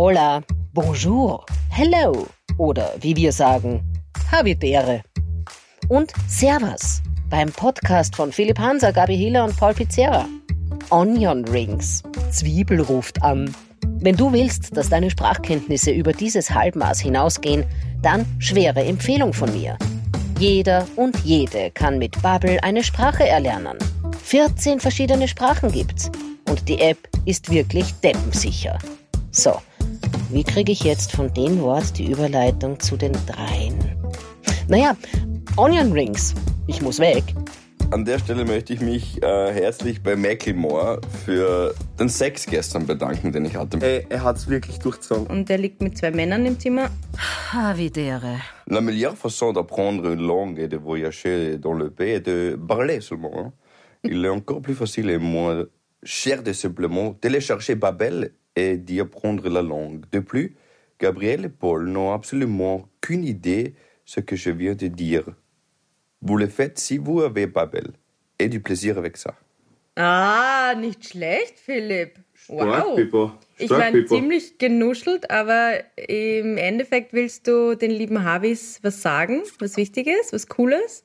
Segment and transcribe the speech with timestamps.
[0.00, 0.44] Hola,
[0.74, 3.82] bonjour, hello oder wie wir sagen,
[4.30, 5.02] Habitäre.
[5.88, 10.26] Und Servus beim Podcast von Philipp Hanser, Gabi Hiller und Paul Pizzerra.
[10.90, 12.04] Onion Rings.
[12.30, 13.52] Zwiebel ruft an.
[13.98, 17.64] Wenn du willst, dass deine Sprachkenntnisse über dieses Halbmaß hinausgehen,
[18.00, 19.76] dann schwere Empfehlung von mir.
[20.38, 23.78] Jeder und jede kann mit Babbel eine Sprache erlernen.
[24.22, 26.08] 14 verschiedene Sprachen gibt's.
[26.48, 28.78] Und die App ist wirklich deppensicher.
[29.30, 29.60] So,
[30.30, 33.78] wie kriege ich jetzt von dem Wort die Überleitung zu den dreien?
[34.68, 34.96] Naja,
[35.56, 36.34] Onion Rings.
[36.66, 37.22] Ich muss weg.
[37.90, 43.32] An der Stelle möchte ich mich äh, herzlich bei Macklemore für den Sex gestern bedanken,
[43.32, 43.78] den ich hatte.
[43.80, 45.26] Ey, er hat's wirklich durchgezogen.
[45.26, 46.90] Und der liegt mit zwei Männern im Zimmer.
[47.52, 48.40] Havidere.
[48.66, 53.00] La meilleure façon d'apprendre une langue et de voyager dans le pays est de parler
[53.00, 53.52] seulement.
[54.04, 55.64] Il est encore plus facile et moins
[56.02, 60.04] cher de simplement télécharger Babel et d'y apprendre la langue.
[60.12, 60.56] De plus,
[61.00, 65.24] Gabriel et Paul n'ont absolument qu'une idée ce que je viens de dire.
[66.22, 67.88] Vous le faites si vous avez Babel
[68.38, 69.34] et du plaisir avec ça.
[69.96, 72.12] Ah, nicht schlecht, Philipp.
[72.34, 72.94] Stark, Wow.
[72.96, 73.32] Pippo.
[73.58, 79.76] Ich meine, ziemlich genuschelt, aber im Endeffekt willst du den lieben Harvis was sagen, was
[79.76, 81.04] Wichtiges, was Cooles.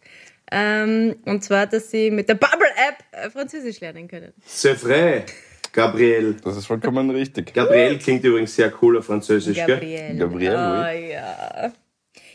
[0.52, 4.32] Ähm, und zwar, dass sie mit der Bubble-App äh, Französisch lernen können.
[4.46, 5.26] C'est vrai,
[5.74, 6.38] Gabriel.
[6.44, 7.54] Das ist vollkommen richtig.
[7.54, 9.68] Gabriel klingt übrigens sehr cool auf Französisch, gell?
[9.68, 10.18] Gabriel.
[10.18, 11.74] Gabriel, oh, ja.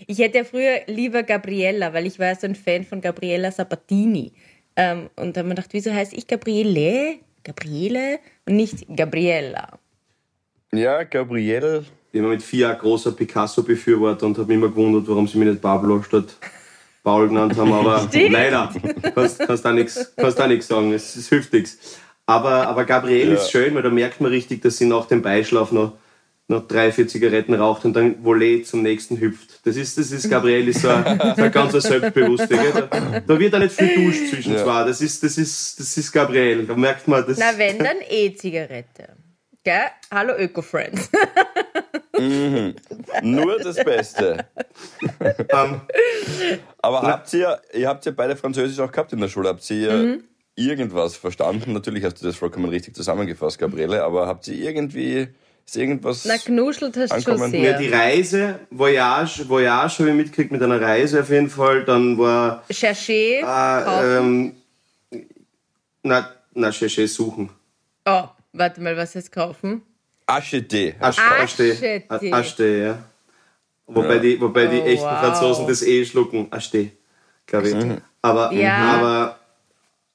[0.06, 4.32] Ich hätte ja früher lieber Gabriella, weil ich war so ein Fan von Gabriella Sabatini.
[4.76, 7.16] Ähm, und da habe ich mir gedacht, wieso heiße ich Gabriele?
[7.44, 9.78] Gabriele und nicht Gabriella.
[10.72, 11.84] Ja, Gabriel.
[12.12, 15.48] Ich war mit vier Jahren großer Picasso-Befürworter und habe mich immer gewundert, warum sie mich
[15.48, 16.36] nicht Pablo statt
[17.04, 17.72] Paul genannt haben.
[17.72, 18.32] Aber Stimmt.
[18.32, 18.72] leider,
[19.14, 22.00] kannst, kannst da nichts kannst da nichts sagen, es, es hilft nichts.
[22.28, 23.34] Aber, aber Gabriel Ja.
[23.36, 25.94] ist schön, weil da merkt man richtig, dass sie nach dem Beischlaf noch,
[26.46, 29.66] noch drei, vier Zigaretten raucht und dann Volley zum nächsten hüpft.
[29.66, 32.88] Das ist, das ist Gabriel ist so ein, so ein ganz selbstbewusster.
[32.90, 34.62] Da, da wird er nicht viel duscht zwischen Ja.
[34.62, 34.84] zwei.
[34.84, 36.66] Das ist, das, ist, das ist Gabriel.
[36.66, 39.08] Da merkt man, das Na, wenn, dann E-Zigarette.
[39.64, 39.80] Gell?
[40.10, 41.08] Hallo Öko-Friends.
[43.22, 44.44] Nur das Beste.
[45.20, 45.80] ähm,
[46.82, 49.48] Aber habt ihr, ihr habt ja beide Französisch auch gehabt in der Schule.
[49.48, 50.24] Habt ihr Mhm.
[50.58, 51.72] Irgendwas verstanden?
[51.72, 55.28] Natürlich hast du das vollkommen richtig zusammengefasst, Gabriele, aber habt ihr irgendwie,
[55.64, 56.24] ist irgendwas...
[56.24, 57.72] Na, knuschelt hast du schon sehr.
[57.72, 61.84] Ja, die Reise, Voyage, Voyage habe ich mitgekriegt mit einer Reise auf jeden Fall.
[61.84, 64.54] Dann war, Chercher, äh, kaufen.
[65.12, 65.22] ähm,
[66.02, 67.50] na, na, Cherché suchen.
[68.06, 69.82] oh, warte mal, was heißt kaufen?
[70.26, 70.94] Acheté.
[71.00, 72.02] Acheté.
[72.08, 72.82] Acheté.
[72.84, 72.98] Ja.
[73.86, 74.20] Wobei Ja.
[74.20, 75.20] die, wobei die Oh, echten wow.
[75.20, 76.50] Franzosen das eh schlucken.
[76.50, 76.90] Acheté,
[77.46, 77.76] glaube ich.
[78.20, 78.76] Aber, Ja.
[78.98, 79.37] aber,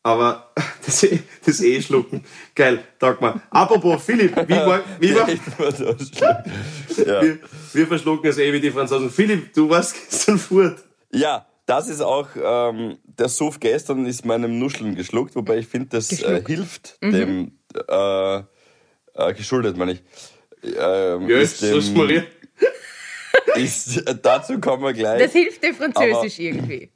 [0.04, 0.52] aber
[0.86, 2.24] das eh, das eh schlucken.
[2.54, 3.42] Geil, sag mal.
[3.50, 7.22] Apropos, Philipp, wie war, wie war, ja.
[7.22, 7.40] wir,
[7.74, 9.10] wir verschlucken es eh wie die Franzosen.
[9.10, 10.84] Philipp, du warst gestern furt.
[11.12, 15.88] ja, das ist auch, ähm, der Suff gestern ist meinem Nuscheln geschluckt, wobei ich finde,
[15.92, 20.04] das äh, hilft dem, äh, äh, geschuldet, meine ich.
[20.64, 22.24] Ähm, Ja, ist so ist dem, Maria.
[23.56, 25.22] ist, dazu kommen wir gleich.
[25.22, 26.92] Das hilft dir Französisch irgendwie.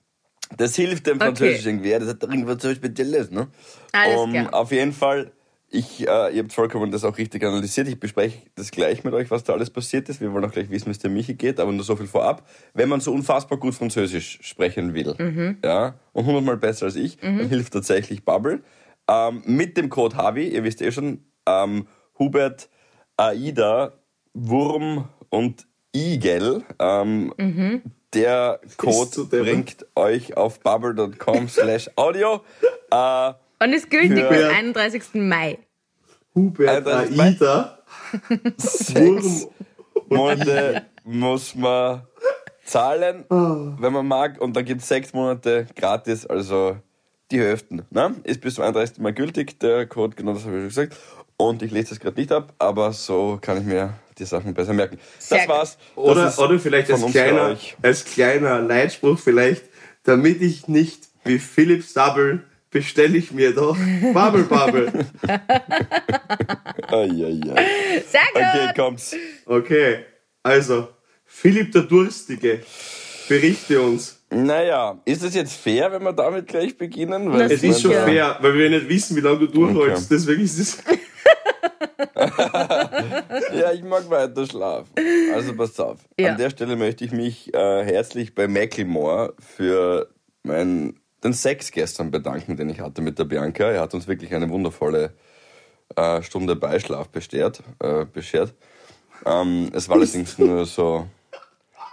[0.55, 1.25] Das hilft dem Okay.
[1.25, 1.89] Französisch irgendwie.
[1.89, 3.47] Ja, Das hat irgendwas so Spezielles, ne?
[3.91, 4.53] Alles um, klar.
[4.53, 5.31] Auf jeden Fall,
[5.69, 7.87] ich, äh, ihr habt vollkommen das auch richtig analysiert.
[7.89, 10.21] Ich bespreche das gleich mit euch, was da alles passiert ist.
[10.21, 12.47] Wir wollen auch gleich wissen, wie es der Michi geht, aber nur so viel vorab.
[12.73, 15.57] Wenn man so unfassbar gut Französisch sprechen will, Mhm.
[15.63, 18.63] ja, und hundertmal besser als ich, dann hilft tatsächlich Bubble.
[19.09, 21.87] Ähm, mit dem Code HAVI, ihr wisst eh schon, ähm,
[22.19, 22.69] Hubert,
[23.17, 23.93] Aida,
[24.33, 27.81] Wurm und Igel, ähm, Mhm.
[28.13, 32.41] Der Code bringt euch auf bubble.com slash audio.
[32.91, 35.03] Äh, Und ist gültig bis 31.
[35.15, 35.59] Mai.
[36.35, 37.79] Hubert, Aida,
[38.57, 39.47] sechs
[40.07, 42.03] Monate muss man
[42.63, 44.39] zahlen, wenn man mag.
[44.39, 46.77] Und dann gibt es sechs Monate gratis, also
[47.31, 47.85] die Hälften.
[47.89, 48.15] Ne?
[48.23, 48.99] Ist bis zum 31.
[48.99, 50.97] Mai gültig, der Code, genau das habe ich schon gesagt.
[51.39, 54.73] Und ich lese das gerade nicht ab, aber so kann ich mir die Sachen besser
[54.73, 54.97] merken.
[55.19, 55.77] Sehr das war's.
[55.95, 59.63] Das Oder, oder vielleicht als kleiner, als kleiner Leitspruch vielleicht,
[60.03, 63.77] damit ich nicht wie Philipp Sabbel bestelle ich mir doch
[64.13, 64.91] Bubble Bubble.
[66.87, 68.03] Ai, ai, ai.
[68.07, 68.41] Sehr gut.
[68.41, 69.15] Okay, kommt's.
[69.45, 70.05] Okay,
[70.41, 70.87] also
[71.25, 72.61] Philipp der Durstige,
[73.29, 74.19] berichte uns.
[74.29, 77.29] Naja, ist es jetzt fair, wenn wir damit gleich beginnen?
[77.29, 80.05] Na, Es ist schon fair, weil wir nicht wissen, wie lange du durchhältst.
[80.05, 80.15] Okay.
[80.15, 80.77] Deswegen ist es.
[83.53, 84.91] Ja, ich mag weiter schlafen.
[85.33, 85.99] Also passt auf.
[86.19, 86.31] Ja.
[86.31, 90.09] An der Stelle möchte ich mich äh, herzlich bei Macklemore für
[90.43, 93.65] mein, den Sex gestern bedanken, den ich hatte mit der Bianca.
[93.65, 95.13] Er hat uns wirklich eine wundervolle
[95.95, 97.63] äh, Stunde Beischlaf beschert.
[97.79, 98.53] Äh, beschert.
[99.25, 101.07] Ähm, es war allerdings nur so,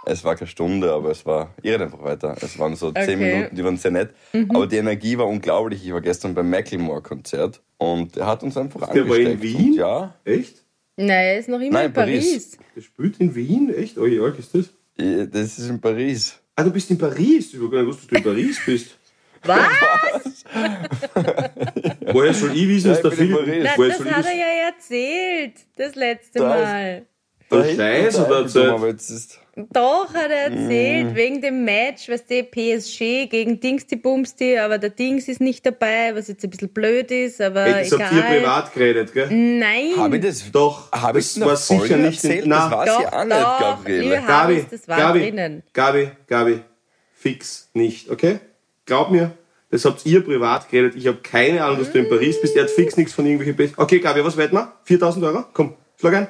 [0.05, 2.35] es war keine Stunde, aber es war, ich rede einfach weiter.
[2.41, 3.15] Es waren so zehn Okay.
[3.15, 4.09] Minuten, die waren sehr nett.
[4.49, 5.85] Aber die Energie war unglaublich.
[5.85, 9.41] Ich war gestern beim Macklemore-Konzert und er hat uns einfach Der war in angesteckt.
[9.59, 9.71] Wien?
[9.71, 10.63] Und ja, Echt?
[10.97, 12.25] Naja, er ist noch immer Nein, in Paris.
[12.25, 12.57] Paris.
[12.75, 13.73] Der spielt in Wien?
[13.75, 13.97] Echt?
[13.97, 14.65] Oh, wie ist das?
[14.97, 16.39] ich- das ist in Paris.
[16.55, 17.53] Ah, du bist in Paris.
[17.53, 18.97] Ich habe gar nicht gewusst, dass du in Paris bist.
[19.43, 20.43] Was?
[22.13, 23.63] Woher soll ich wissen, dass Ja, der ich bin in Philipp...
[23.63, 23.65] Paris.
[23.65, 27.05] Na, Woher das hat er ja erzählt, das letzte Da ist- Mal.
[27.51, 28.69] Der hinten Scheiß ist hat er erzählt.
[28.69, 29.39] aber jetzt ist,
[29.71, 31.15] Doch, hat er erzählt, Mm.
[31.15, 36.13] wegen dem Match, weißt du, PSG gegen Dingsty Bumsty, aber der Dings ist nicht dabei,
[36.13, 38.37] was jetzt ein bisschen blöd ist, aber Hey, das habt ihr egal.
[38.39, 39.27] privat geredet, gell?
[39.31, 39.93] Nein.
[39.97, 42.21] habe ich das, Doch, habe ich das war sicher nicht...
[42.23, 42.45] erzählt?
[42.47, 44.23] Na, das war doch, sie auch nicht, Gabriele.
[44.27, 45.63] Gabi, das war Gabi, drinnen.
[45.71, 46.59] Gabi, Gabi,
[47.13, 48.39] fix nicht, okay?
[48.85, 49.31] Glaub mir,
[49.71, 50.95] das habt ihr privat geredet.
[50.97, 52.55] Ich habe keine Ahnung, dass du in Paris bist.
[52.57, 53.55] Er hat fix nichts von irgendwelchen...
[53.55, 54.73] Be okay, Gabi, was wetten wir?
[54.83, 55.45] 4000 Euro?
[55.53, 56.27] Komm, schlag ein.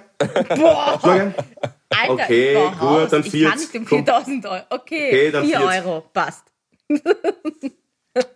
[0.57, 1.35] Boah, Schlag ein.
[1.89, 3.97] Alter, Okay, ich gut, dann Ich 40, kann nicht um komm.
[4.05, 4.61] 4000 Euro.
[4.69, 5.85] Okay, Okay, dann 4 40.
[5.85, 6.43] Euro, passt.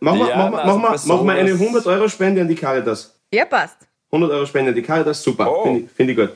[0.01, 2.55] Mach mal, Ja, mach mal, also mach mach eine sowas- 100 Euro Spende an die
[2.55, 3.17] Caritas.
[3.33, 3.77] Ja, passt.
[4.11, 5.49] 100 Euro Spende an die Caritas, super.
[5.49, 5.63] Oh.
[5.63, 6.29] Finde ich, find ich gut.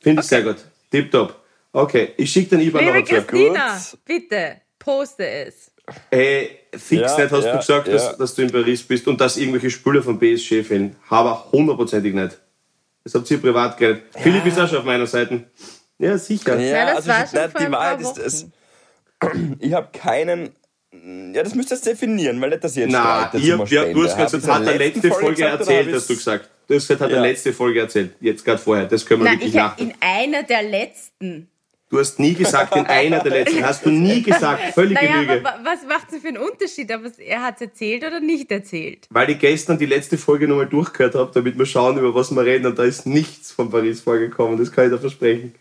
[0.00, 0.56] Finde ich sehr gut.
[0.90, 1.36] Tipptopp.
[1.72, 3.04] Okay, ich schicke den IBAN Liebe.
[3.04, 4.00] Christina, Gut.
[4.04, 5.70] bitte, poste es.
[6.10, 7.92] Hey, fix Ja, nicht hast ja, du gesagt, ja.
[7.94, 10.96] dass, dass du in Paris bist und dass irgendwelche Spüler von PSG fehlen.
[11.08, 12.38] Aber hundertprozentig nicht.
[13.04, 14.02] Das habt ihr privat geredet.
[14.18, 15.44] Philipp ist auch schon auf meiner Seite.
[16.00, 16.58] Ja, sicher.
[16.58, 18.46] Ja, Na, das also war ich- schon nein, vor die Wahrheit ist, es,
[19.58, 20.50] ich habe keinen.
[21.34, 23.68] Ja, das müsst ihr jetzt definieren, weil nicht, ihr jetzt Na, ihr, ja, du hast
[23.70, 23.94] Spende.
[24.02, 26.50] gesagt, das hat der letzte Folge gesagt, oder erzählt, hast du gesagt.
[26.66, 27.22] Du hast gesagt, hat der Ja.
[27.24, 28.10] letzte Folge erzählt.
[28.20, 28.86] Jetzt gerade vorher.
[28.86, 29.78] Das können wir Nein, wirklich ich nach.
[29.78, 31.48] in einer der letzten.
[31.90, 33.64] Du hast nie gesagt, in einer der letzten.
[33.64, 34.74] Hast du nie gesagt.
[34.74, 35.32] Völlige Naja, Lüge.
[35.32, 38.50] aber wa- was macht es für einen Unterschied, ob er hat es erzählt oder nicht
[38.52, 39.06] erzählt?
[39.10, 42.44] Weil ich gestern die letzte Folge nochmal durchgehört habe, damit wir schauen, über was wir
[42.44, 42.66] reden.
[42.66, 44.56] Und da ist nichts von Paris vorgekommen.
[44.58, 45.54] Das kann ich dir versprechen.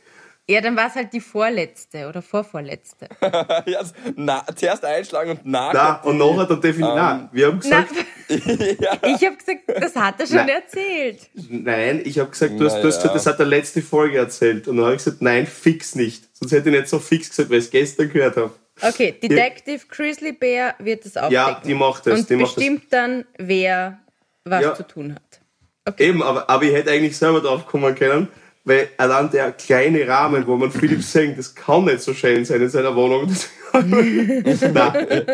[0.49, 3.07] Ja, dann war es halt die vorletzte oder vorvorletzte.
[3.67, 3.81] Ja,
[4.15, 5.73] na, zuerst einschlagen und nachher.
[6.03, 6.89] Na, und nachher dann definitiv.
[6.89, 7.91] Ähm, Nein, wir haben gesagt,
[8.29, 10.49] ich habe gesagt, das hat er schon Nein.
[10.49, 11.29] erzählt.
[11.49, 14.67] nein, ich habe gesagt, du hast, du hast gesagt, das hat der letzte Folge erzählt.
[14.67, 16.23] Und dann habe ich gesagt, nein, fix nicht.
[16.33, 18.51] Sonst hätte ich nicht so fix gesagt, weil ich es gestern gehört habe.
[18.81, 21.33] Okay, Detective Grizzly Bear wird das aufdecken.
[21.33, 22.55] Ja, die macht das, Und die macht das.
[22.55, 23.99] bestimmt dann, wer
[24.45, 24.73] was Ja.
[24.73, 25.41] zu tun hat.
[25.85, 26.07] Okay.
[26.09, 28.29] Eben, aber, aber ich hätte eigentlich selber drauf kommen können,
[28.65, 32.61] weil allein der kleine Rahmen, wo man Philipp singt, das kann nicht so schön sein
[32.61, 33.33] in seiner Wohnung.
[33.73, 35.25] Nein.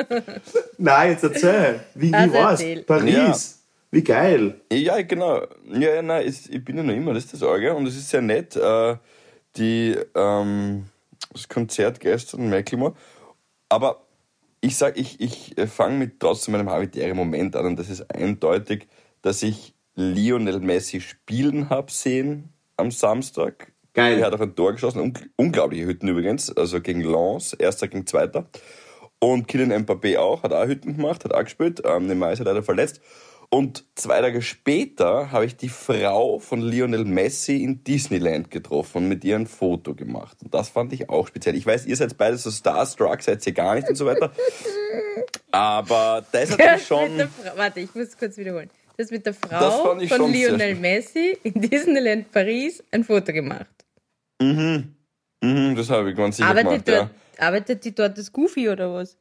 [0.78, 1.80] Nein, jetzt erzähl.
[1.96, 2.60] Wie, wie Also war's?
[2.62, 2.84] erzähl.
[2.84, 3.60] Paris.
[3.92, 4.60] Wie geil.
[4.72, 5.48] Ja, genau.
[5.72, 7.74] Ja, ja, nein, ich bin ja noch immer, das ist das Orge.
[7.74, 8.98] Und es ist sehr nett, äh,
[9.56, 10.86] die, ähm,
[11.32, 12.94] das Konzert gestern, Macklemore.
[13.70, 14.06] Aber
[14.60, 18.88] ich sag, ich, ich fange mit trotzdem meinem habitären Moment an und das ist eindeutig,
[19.22, 23.72] dass ich Lionel Messi spielen hab sehen am Samstag.
[23.94, 24.20] Geil.
[24.20, 28.06] Er hat auch ein Tor geschossen, ungl- unglaubliche Hütten übrigens, also gegen Lens, erster gegen
[28.06, 28.48] zweiter.
[29.20, 31.82] Und Kylian Mbappé auch, hat auch Hütten gemacht, hat auch gespielt.
[31.86, 33.00] Ähm, Neymar ist ja leider verletzt.
[33.50, 39.08] Und zwei Tage später habe ich die Frau von Lionel Messi in Disneyland getroffen und
[39.08, 40.38] mit ihr ein Foto gemacht.
[40.44, 41.56] Und das fand ich auch speziell.
[41.56, 44.32] Ich weiß, ihr seid beide so starstruck, seid ihr gar nicht und so weiter.
[45.52, 47.30] Aber das Das mit schon...
[47.56, 48.70] Warte, ich muss kurz wiederholen.
[48.98, 50.76] Das mit der Frau von Lionel.
[50.76, 53.68] Messi in Disneyland Paris ein Foto gemacht.
[54.40, 56.98] Mhm, das habe ich ganz sicher Arbeitet, gemacht, ja.
[56.98, 59.18] dort, arbeitet die dort das Goofy oder was?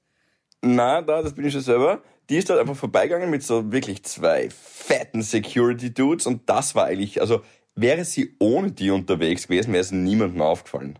[0.62, 2.02] Na, da, das bin ich schon selber.
[2.30, 7.20] Die ist dort einfach vorbeigegangen mit so wirklich zwei fetten Security-Dudes und das war eigentlich,
[7.20, 7.42] also
[7.74, 10.98] wäre sie ohne die unterwegs gewesen, wäre es niemandem aufgefallen.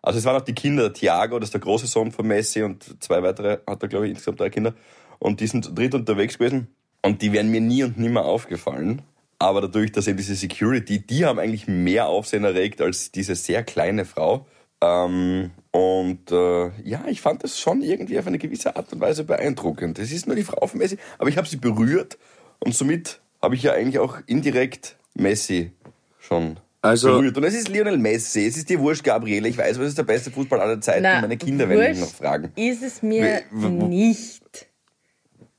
[0.00, 3.02] Also es waren auch die Kinder, Thiago, das ist der große Sohn von Messi und
[3.02, 4.74] zwei weitere, hat er glaube ich insgesamt drei Kinder
[5.18, 6.68] und die sind zu dritt unterwegs gewesen
[7.02, 9.02] und die wären mir nie und nimmer aufgefallen.
[9.38, 13.64] Aber dadurch, dass eben diese Security, die haben eigentlich mehr Aufsehen erregt als diese sehr
[13.64, 14.46] kleine Frau.
[14.80, 19.24] Ähm, und äh, ja, ich fand das schon irgendwie auf eine gewisse Art und Weise
[19.24, 19.98] beeindruckend.
[19.98, 22.18] Es ist nur die Frau von Messi, aber ich habe sie berührt
[22.60, 25.72] und somit habe ich ja eigentlich auch indirekt Messi
[26.20, 27.36] schon Also- berührt.
[27.36, 29.48] Und es ist Lionel Messi, es ist die Wurscht Gabriele.
[29.48, 31.02] Ich weiß, was ist der beste Fußball aller Zeiten?
[31.02, 32.52] Na, Meine Kinder werden mich noch fragen.
[32.56, 34.66] Ist es mir w- nicht.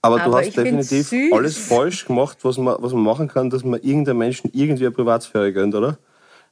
[0.03, 3.63] Aber du Aber hast definitiv alles falsch gemacht, was man, was man machen kann, dass
[3.63, 5.97] man irgendeinem Menschen irgendwie eine Privatsphäre gönnt, oder?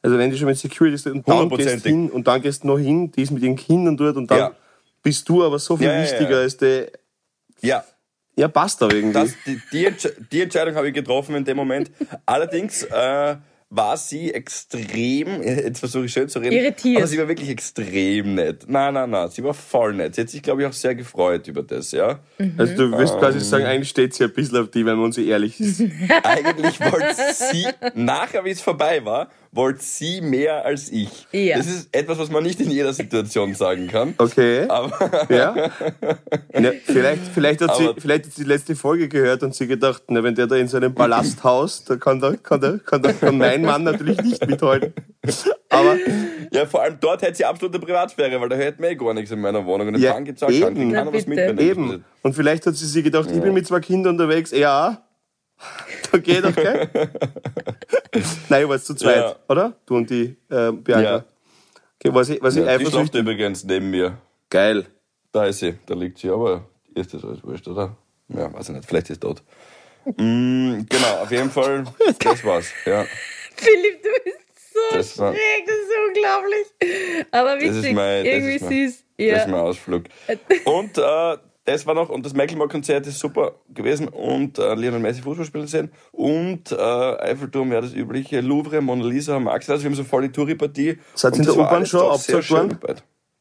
[0.02, 2.68] Also wenn du schon mit Security ist und dann gehst hin und dann gehst du
[2.68, 4.52] noch hin, die ist mit ihren Kindern dort und dann Ja.
[5.04, 6.38] bist du aber so viel Ja, ja, wichtiger ja.
[6.40, 6.92] als der.
[7.60, 7.84] Ja,
[8.38, 9.14] Ja, passt da irgendwie.
[9.14, 11.92] Das, die, die, Entsch- die Entscheidung habe ich getroffen in dem Moment.
[12.26, 13.36] Allerdings äh,
[13.74, 16.98] war sie extrem, jetzt versuche ich schön zu reden, Irritiert.
[16.98, 18.66] aber sie war wirklich extrem nett.
[18.68, 20.14] Nein, nein, nein, sie war voll nett.
[20.14, 22.20] Sie hat sich, glaube ich, auch sehr gefreut über das, ja.
[22.58, 23.44] also du wirst quasi Ähm.
[23.44, 25.82] sagen, eigentlich steht sie ein bisschen auf die, wenn man uns ehrlich ist.
[26.24, 31.28] Eigentlich wollte sie, nachher wie es vorbei war, wollte sie mehr als ich.
[31.34, 31.58] Ja.
[31.58, 34.14] Das ist etwas, was man nicht in jeder Situation sagen kann.
[34.18, 34.66] Okay.
[34.70, 34.92] Aber
[35.30, 35.56] Ja.
[36.54, 39.68] ja vielleicht, vielleicht, hat sie, Aber- vielleicht hat sie die letzte Folge gehört und sie
[39.68, 42.80] gedacht, na, wenn der da in so einem Palast haust, da kann, der, kann, der,
[42.80, 44.94] kann, der, kann mein Mann natürlich nicht mithalten.
[45.70, 45.98] Aber
[46.52, 49.32] ja, vor allem dort hätte sie absolute Privatsphäre, weil da hört mir eh gar nichts
[49.32, 49.90] in meiner Wohnung.
[49.90, 50.76] Und Ja, gibt's auch eben.
[50.76, 52.06] Kriegt keiner Na, was da eben.
[52.24, 54.52] Und vielleicht hat sie sich gedacht, ich bin mit zwei Kindern unterwegs.
[54.52, 55.04] Ja,
[56.14, 56.90] da geht doch, gell?
[58.50, 59.36] Nein, ihr wart zu zweit, Ja.
[59.48, 59.74] oder?
[59.86, 61.02] Du und die äh, Bianca.
[61.02, 61.24] Ja.
[62.04, 64.18] Okay, was ich, was ich Ja, die einfach schlaft übrigens neben mir.
[64.50, 64.86] Geil.
[65.32, 67.96] Da ist sie, da liegt sie, aber ist das alles wurscht, oder?
[68.28, 69.42] Ja, weiß ich nicht, vielleicht ist sie tot.
[70.06, 71.86] Mm, genau, auf jeden Fall,
[72.20, 72.68] das war's.
[72.86, 73.06] Ja,
[73.56, 74.38] Philipp, du bist
[74.74, 77.28] so Das war- schräg, das ist unglaublich.
[77.32, 79.04] Aber das ist das irgendwie ist mein, süß.
[79.18, 79.38] das Ja.
[79.38, 80.04] ist mein Ausflug.
[80.66, 85.22] Und äh, das war noch, und das Macklemore-Konzert ist super gewesen und äh, Lionel Messi
[85.22, 89.90] Fußball spielen sehen und äh, Eiffelturm, ja das übliche, Louvre, Mona Lisa, Max, also wir
[89.90, 90.98] haben so voll die Touri-Partie.
[91.14, 92.80] Seid ihr in der U-Bahn schon abgezockt worden?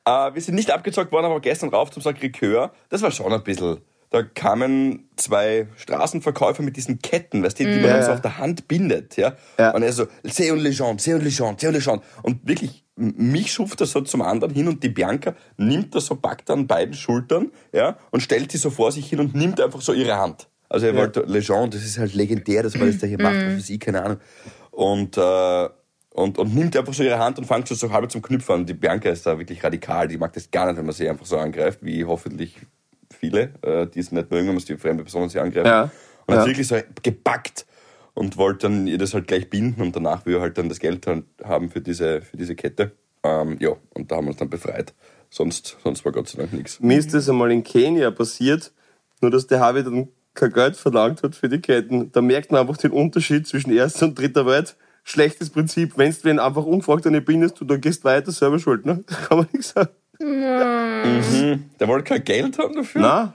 [0.05, 3.43] Äh, wir sind nicht abgezockt worden, aber gestern rauf zum Sacré-Cœur, das war schon ein
[3.43, 3.79] bisschen.
[4.13, 8.15] Da kamen zwei Straßenverkäufer mit diesen Ketten, weißt du, die man Ja, dann so ja.
[8.15, 9.35] auf der Hand bindet, ja.
[9.57, 9.71] Ja.
[9.73, 12.03] Und er so, c'est une légende, c'est une légende, c'est une légende.
[12.25, 16.15] Und wirklich, mich schuft er so zum anderen hin und die Bianca nimmt das so,
[16.17, 19.81] packt an beiden Schultern, ja, und stellt die so vor sich hin und nimmt einfach
[19.81, 20.49] so ihre Hand.
[20.69, 23.71] Also er wollte, Legende, das ist halt legendär, das, was der hier macht, was weiß
[23.71, 24.19] ich, keine Ahnung.
[24.71, 25.69] Und, äh,
[26.15, 28.67] und, und nimmt einfach so ihre Hand und fängt schon so halb zum Knüpfen an.
[28.67, 31.27] Die Bianca ist da wirklich radikal, die mag das gar nicht, wenn man sie einfach
[31.27, 32.57] so angreift, wie hoffentlich
[33.13, 35.67] viele, äh, die es nicht mögen, wenn man die fremde Personen sie angreift.
[35.67, 35.91] Ja.
[36.27, 36.47] Und hat Ja.
[36.47, 37.67] wirklich so gepackt
[38.21, 40.79] und wollte dann ihr das halt gleich binden und danach will er halt dann das
[40.79, 42.93] Geld halt haben für diese, für diese Kette.
[43.23, 44.93] Ähm, ja, und da haben wir uns dann befreit.
[45.31, 46.81] Sonst, sonst war Gott sei Dank nichts.
[46.81, 48.73] Mir ist das einmal in Kenia passiert,
[49.23, 52.13] nur dass der Harvey dann kein Geld verlangt hat für die Ketten.
[52.13, 54.77] Da merkt man einfach den Unterschied zwischen erster und dritter Welt.
[55.03, 55.97] Schlechtes Prinzip.
[55.97, 59.03] Wenn du wen einfach ungefragt an die bindest, du dann gehst weiter, selber schuld, ne?
[59.09, 59.89] Da kann man nichts sagen.
[60.21, 63.01] Der wollte kein Geld haben dafür.
[63.01, 63.33] Nein.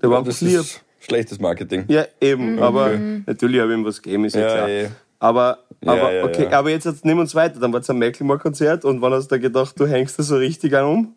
[0.00, 0.60] Der war einfach das lieb.
[0.60, 1.84] ist schlechtes Marketing.
[1.88, 2.58] Ja, eben.
[2.62, 2.90] Aber
[3.26, 4.68] natürlich habe ich ihm was gegeben, ist ja, Ja, klar.
[4.68, 4.88] eh.
[5.18, 6.58] Aber, Ja, aber, ja, okay, ja.
[6.58, 7.58] aber jetzt jetzt nehmen wir uns weiter.
[7.58, 10.36] Dann war es ein Macklemore-Konzert und wann hast du da gedacht, du hängst da so
[10.36, 11.14] richtig an um?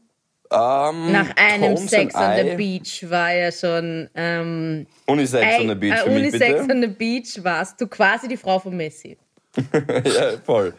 [0.52, 2.56] Ähm, Nach einem Tones Sex on and the I.
[2.56, 4.10] Beach war ja schon.
[4.16, 6.74] Ähm, Unisex ey, on the Beach äh, Unisex bitte.
[6.74, 9.16] on the Beach warst du quasi die Frau von Messi.
[9.74, 10.74] ja, voll.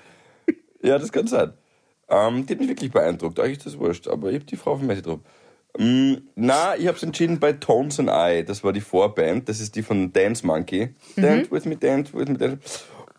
[0.83, 1.53] Ja, das kann sein.
[2.09, 3.39] Ähm, die hat mich wirklich beeindruckt.
[3.39, 5.21] Eigentlich ist das wurscht, aber ich habe die Frau von Messi drauf.
[5.79, 8.45] Mm, na, ich habe es entschieden bei Tones and I.
[8.45, 9.49] Das war die Vorband.
[9.49, 10.95] Das ist die von Dance Monkey.
[11.17, 12.59] Dance with me, dance with me, dance.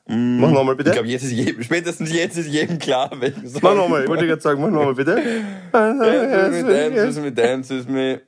[0.08, 0.91] Mach nochmal Ich bitte.
[0.91, 3.62] glaube, jetzt ist jedem, spätestens jetzt ist jedem klar, welchen Song.
[3.63, 5.15] Mach nochmal, ich wollte gerade sagen, mach nochmal bitte.
[5.72, 8.22] Dance with me, dance with me, dance with me.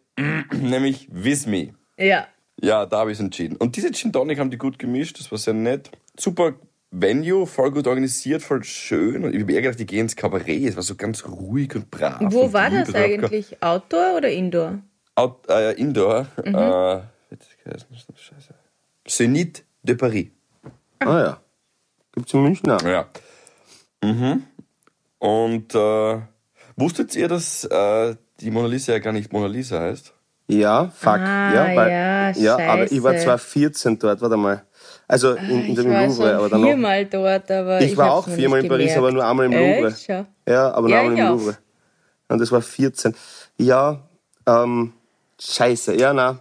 [0.61, 1.73] Nämlich With Me.
[1.97, 2.27] Ja.
[2.61, 3.57] Ja, da habe ich es entschieden.
[3.57, 5.89] Und diese Gin Tonic haben die gut gemischt, das war sehr nett.
[6.17, 6.53] Super
[6.95, 9.25] Venue, voll gut organisiert, voll schön.
[9.25, 10.69] Und ich habe eher gedacht, die gehen ins Kabarett.
[10.69, 12.21] Es war so ganz ruhig und brav.
[12.31, 12.81] Wo und war lieb.
[12.81, 13.63] das ich eigentlich?
[13.63, 14.79] Outdoor oder Indoor?
[15.15, 16.27] Out, äh, Indoor.
[16.45, 16.55] Mhm.
[16.55, 17.01] Äh,
[18.15, 18.53] Scheiße.
[19.05, 20.27] Zenit de Paris.
[20.99, 21.41] Ah ja.
[22.13, 22.81] Gibt's in München auch.
[22.83, 23.07] Ja.
[24.03, 24.43] Mhm.
[25.17, 26.21] Und äh,
[26.75, 30.13] wusstet ihr, dass äh, die Mona Lisa ja gar nicht Mona Lisa heißt?
[30.47, 31.19] Ja, fuck.
[31.19, 33.25] Ah, ja, weil, ja, ja, aber ich war scheiße.
[33.25, 34.63] zwar 14 dort, warte mal.
[35.07, 38.05] Also in, in ich dem war Louvre, aber schon dann viermal dort, aber Ich war
[38.11, 38.97] hab's auch viermal in Paris, gemerkt.
[38.99, 39.87] aber nur einmal im Louvre.
[39.89, 40.07] Echt?
[40.47, 41.29] Ja, aber Ja, nur einmal ich im auch.
[41.31, 41.57] Louvre.
[42.29, 43.15] Und das war 14.
[43.57, 43.99] Ja,
[44.47, 44.93] ähm,
[45.39, 45.95] scheiße.
[45.99, 46.39] Ja, na,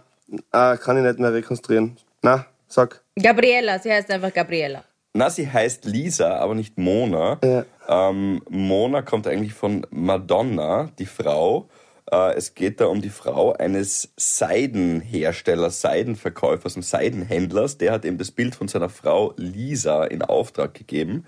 [0.51, 1.97] äh, kann ich nicht mehr rekonstruieren.
[2.21, 3.01] Na, sag.
[3.21, 4.83] Gabriela, sie heißt einfach Gabriela.
[5.13, 7.37] Na, sie heißt Lisa, aber nicht Mona.
[7.43, 7.65] Ja.
[7.87, 11.69] Ähm, Mona kommt eigentlich von Madonna, die Frau.
[12.11, 17.77] Äh, es geht da um die Frau eines Seidenherstellers, Seidenverkäufers und Seidenhändlers.
[17.77, 21.25] Der hat eben das Bild von seiner Frau Lisa in Auftrag gegeben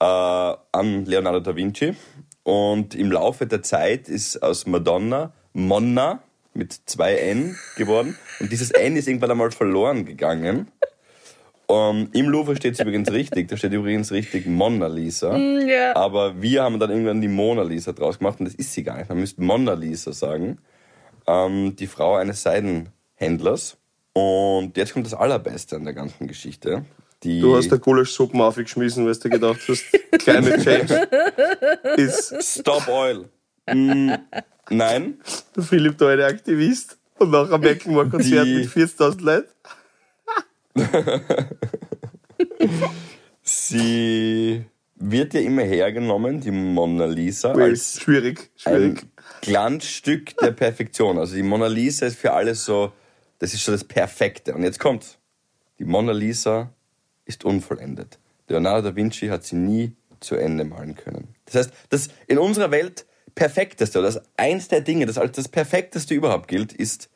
[0.00, 1.94] äh, an Leonardo da Vinci.
[2.42, 6.22] Und im Laufe der Zeit ist aus Madonna Monna
[6.54, 8.16] mit zwei N geworden.
[8.40, 10.70] Und dieses N ist irgendwann einmal verloren gegangen.
[11.70, 13.46] Um, Im Louvre steht es übrigens richtig.
[13.48, 15.36] Da steht übrigens richtig Mona Lisa.
[15.36, 15.94] Ja.
[15.94, 18.96] Aber wir haben dann irgendwann die Mona Lisa draus gemacht und das ist sie gar
[18.98, 19.08] nicht.
[19.08, 20.58] Man müsste Mona Lisa sagen.
[21.28, 23.76] Ähm, die Frau eines Seidenhändlers.
[24.14, 26.84] Und jetzt kommt das Allerbeste an der ganzen Geschichte.
[27.22, 29.84] Die Du hast da Gulaschsuppen aufgeschmissen, weil du gedacht hast,
[30.18, 31.08] Climate Change
[31.96, 33.26] ist Stop Oil.
[33.72, 34.12] Mm,
[34.70, 35.20] nein,
[35.54, 39.48] der Philipp da ein Aktivist und nach einem Macklemore-Konzert Die- mit 40.000 Leuten.
[43.42, 44.64] Sie
[44.96, 49.06] wird ja immer hergenommen, die Mona Lisa, als Schwierig, ein schwierig.
[49.40, 51.18] Glanzstück der Perfektion.
[51.18, 52.92] Also die Mona Lisa ist für alle so,
[53.38, 54.54] das ist so das Perfekte.
[54.54, 55.18] Und jetzt kommt's.
[55.78, 56.72] Die Mona Lisa
[57.24, 58.18] ist unvollendet.
[58.48, 61.28] Leonardo da Vinci hat sie nie zu Ende malen können.
[61.46, 65.48] Das heißt, das in unserer Welt perfekteste oder das eins der Dinge, das als das
[65.48, 67.08] perfekteste überhaupt gilt, ist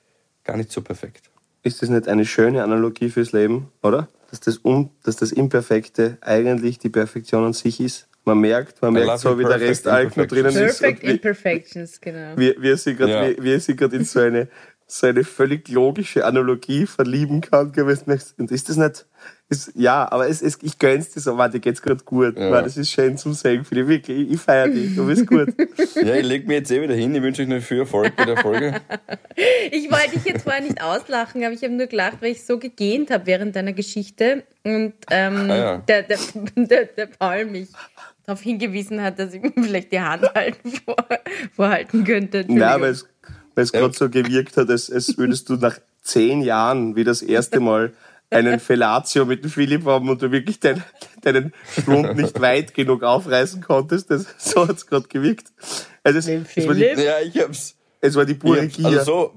[0.44, 1.30] gar nicht so perfekt.
[1.64, 4.08] Ist das nicht eine schöne Analogie fürs Leben, oder?
[4.30, 8.06] Dass das, Un dass das Imperfekte eigentlich die Perfektion an sich ist?
[8.26, 10.80] Man merkt, man merkt so, wie der Rest Alk noch drinnen ist.
[10.80, 12.36] Perfect Imperfections, genau.
[12.36, 13.28] Wie, wie er sich gerade Ja.
[13.28, 14.48] wie, wie er sich gerade in so eine,
[14.86, 17.72] so eine völlig logische Analogie verlieben kann.
[18.38, 19.06] Und ist das nicht,
[19.50, 22.36] ist, ja, aber es, es, ich gönn's dir so, warte, dir geht's gerade gut.
[22.38, 22.48] Ja.
[22.48, 22.62] Ja.
[22.62, 24.18] Das ist schön zum Sehen, finde ich wirklich.
[24.26, 25.48] Ich, ich feiere dich, du bist gut.
[25.96, 27.14] Ja, ich leg mir jetzt eh wieder hin.
[27.14, 28.80] Ich wünsche euch noch viel Erfolg bei der Folge.
[29.70, 32.58] Ich wollte dich jetzt vorher nicht auslachen, aber ich habe nur gelacht, weil ich so
[32.58, 35.76] gegähnt habe während deiner Geschichte und ähm, Ah, ja.
[35.78, 36.18] der, der,
[36.56, 37.68] der, der Paul mich
[38.26, 40.96] darauf hingewiesen hat, dass ich mir vielleicht die Hand halten vor,
[41.54, 42.44] vorhalten könnte.
[42.48, 43.06] Nein, weil es,
[43.54, 47.22] weil es gerade so gewirkt hat, als, als würdest du nach zehn Jahren wie das
[47.22, 47.92] erste Mal
[48.34, 50.82] einen Fellatio mit dem Philipp haben und du wirklich dein,
[51.22, 54.10] deinen Schlund nicht weit genug aufreißen konntest.
[54.10, 55.52] Das, so hat's gerade gewirkt.
[56.02, 56.98] Also es, Den es, war die, Philipp?
[56.98, 57.76] Ja, ich hab's.
[58.00, 58.86] es war die pure Gier.
[58.86, 59.34] also so,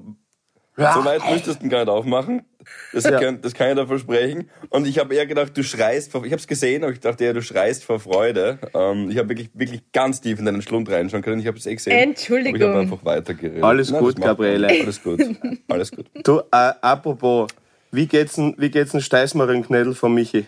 [0.76, 2.44] so weit müsstest du gar nicht aufmachen.
[2.92, 3.18] Das, Ja.
[3.20, 4.50] kann, das kann ich dir versprechen.
[4.70, 7.24] Und ich habe eher gedacht, du schreist vor, ich habe es gesehen, aber ich dachte
[7.24, 8.60] eher, du schreist vor Freude.
[8.74, 11.40] Ähm, ich habe wirklich, wirklich ganz tief in deinen Schlund reinschauen können.
[11.40, 11.98] Ich habe es eh gesehen.
[11.98, 12.56] Entschuldigung.
[12.62, 13.64] Aber ich habe einfach weitergeredet.
[13.64, 14.20] Alles Nein, gut.
[14.20, 14.68] Gabriele.
[14.68, 15.22] Alles gut.
[15.70, 16.08] Alles gut.
[16.24, 17.48] Du, äh, apropos,
[17.92, 20.48] wie geht's denn, wie geht's denn Steißmarenknädel von Michi?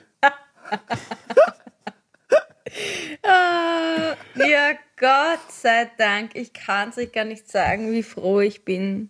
[3.24, 6.32] Ah, ja, Gott sei Dank.
[6.36, 9.10] Ich kann es euch gar nicht sagen, wie froh ich bin.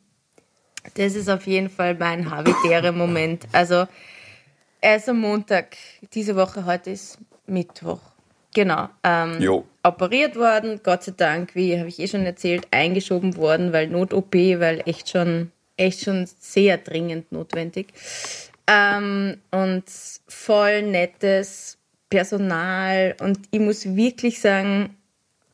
[0.96, 3.48] Das ist auf jeden Fall mein Habitäre-Moment.
[3.52, 3.86] Also,
[4.82, 5.76] er ist am Montag,
[6.14, 7.18] diese Woche, heute ist
[7.48, 8.00] Mittwoch.
[8.56, 8.90] Genau.
[9.04, 9.66] Ähm, Jo.
[9.84, 14.34] operiert worden, Gott sei Dank, wie habe ich eh schon erzählt, eingeschoben worden, weil Not-OP,
[14.34, 17.88] weil echt schon, echt schon sehr dringend notwendig.
[18.68, 19.84] Ähm, und
[20.28, 21.78] voll nettes
[22.10, 24.96] Personal und ich muss wirklich sagen,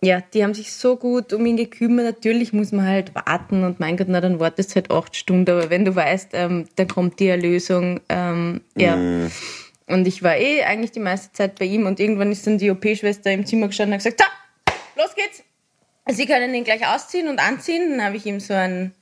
[0.02, 2.06] ja, die haben sich so gut um ihn gekümmert.
[2.06, 5.50] Natürlich muss man halt warten und mein Gott, na dann wartest du halt acht Stunden,
[5.50, 8.98] aber wenn du weißt, ähm, dann kommt die Erlösung, ähm, ja.
[9.88, 12.72] Und ich war eh eigentlich die meiste Zeit bei ihm und irgendwann ist dann die
[12.72, 14.32] OP-Schwester im Zimmer gestanden und hat gesagt,
[14.66, 15.44] so, los geht's.
[16.08, 17.92] Sie können ihn gleich ausziehen und anziehen.
[17.92, 18.94] Dann habe ich ihm so ein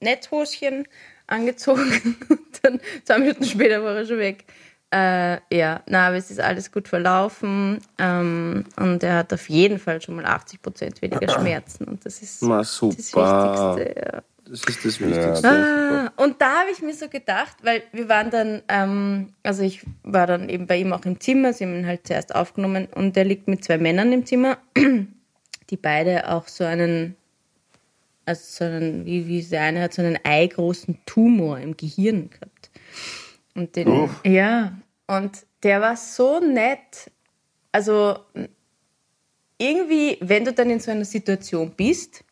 [0.00, 0.86] Netzhoschen
[1.26, 4.44] angezogen und dann zwei Minuten später war er schon weg.
[4.92, 9.78] Äh, ja, na, aber es ist alles gut verlaufen ähm, und er hat auf jeden
[9.78, 13.76] Fall schon mal 80 Prozent weniger Schmerzen und das ist Na, das super.
[13.76, 14.00] Wichtigste.
[14.12, 14.22] Ja.
[14.50, 15.48] Das ist das Ja, Wichtigste.
[15.48, 19.82] Ah, und da habe ich mir so gedacht, weil wir waren dann, ähm, also ich
[20.02, 23.16] war dann eben bei ihm auch im Zimmer, sie haben ihn halt zuerst aufgenommen und
[23.16, 27.14] er liegt mit zwei Männern im Zimmer, die beide auch so einen,
[28.30, 32.70] also so einen, wie, wie der eine hat so einen eigroßen Tumor im Gehirn gehabt.
[33.54, 37.10] Und den, ja, und der war so nett.
[37.72, 38.16] Also
[39.58, 42.24] irgendwie, wenn du dann in so einer Situation bist,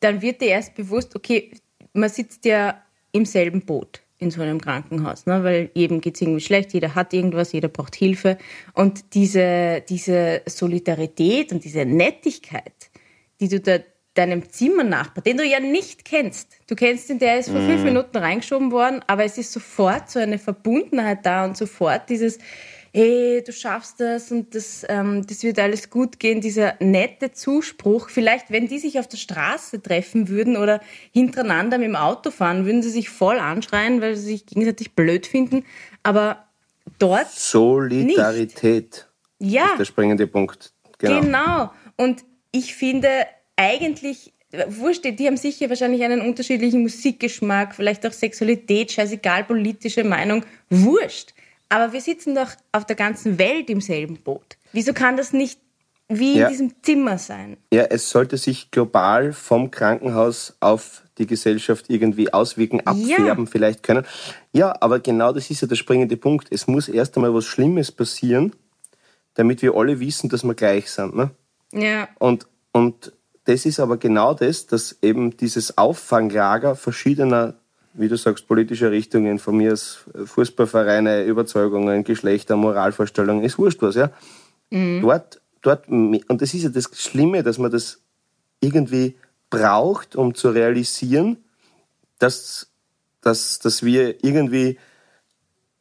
[0.00, 1.52] dann wird dir erst bewusst, okay,
[1.92, 5.44] man sitzt ja im selben Boot in so einem Krankenhaus, ne?
[5.44, 8.38] weil jedem geht es irgendwie schlecht, jeder hat irgendwas, jeder braucht Hilfe.
[8.72, 12.90] Und diese, diese Solidarität und diese Nettigkeit,
[13.40, 13.78] die du da
[14.14, 18.16] deinem Zimmernachbar, den du ja nicht kennst, du kennst ihn, der ist vor fünf Minuten
[18.16, 22.38] reingeschoben worden, aber es ist sofort so eine Verbundenheit da und sofort dieses,
[22.94, 28.08] hey, du schaffst das und das, ähm, das wird alles gut gehen, dieser nette Zuspruch.
[28.08, 30.80] Vielleicht, wenn die sich auf der Straße treffen würden oder
[31.12, 35.26] hintereinander mit dem Auto fahren, würden sie sich voll anschreien, weil sie sich gegenseitig blöd
[35.26, 35.64] finden.
[36.04, 36.44] Aber
[37.00, 39.08] dort, Solidarität
[39.40, 40.72] ja, ist der springende Punkt.
[40.98, 41.20] Genau.
[41.20, 41.70] Genau.
[41.96, 43.08] Und ich finde
[43.56, 44.32] eigentlich,
[44.68, 51.34] wurscht, die haben sicher wahrscheinlich einen unterschiedlichen Musikgeschmack, vielleicht auch Sexualität, scheißegal, politische Meinung, wurscht.
[51.68, 54.56] Aber wir sitzen doch auf der ganzen Welt im selben Boot.
[54.72, 55.58] Wieso kann das nicht
[56.08, 56.46] wie Ja.
[56.46, 57.56] in diesem Zimmer sein?
[57.72, 64.04] Ja, es sollte sich global vom Krankenhaus auf die Gesellschaft irgendwie auswirken, abfärben vielleicht können.
[64.52, 66.48] Ja, aber genau das ist ja der springende Punkt.
[66.50, 68.52] Es muss erst einmal was Schlimmes passieren,
[69.34, 71.16] damit wir alle wissen, dass wir gleich sind.
[71.16, 71.30] Ne?
[71.72, 72.08] Ja.
[72.18, 73.12] Und, und
[73.44, 77.54] das ist aber genau das, dass eben dieses Auffanglager verschiedener,
[77.92, 83.94] wie du sagst, politischer Richtungen, von mir aus Fußballvereine, Überzeugungen, Geschlechter, Moralvorstellungen, ist wurscht was,
[83.94, 84.10] ja.
[85.02, 88.00] Dort, dort, und das ist ja das Schlimme, dass man das
[88.60, 89.16] irgendwie
[89.50, 91.36] braucht, um zu realisieren,
[92.18, 92.72] dass,
[93.20, 94.78] dass, dass wir irgendwie,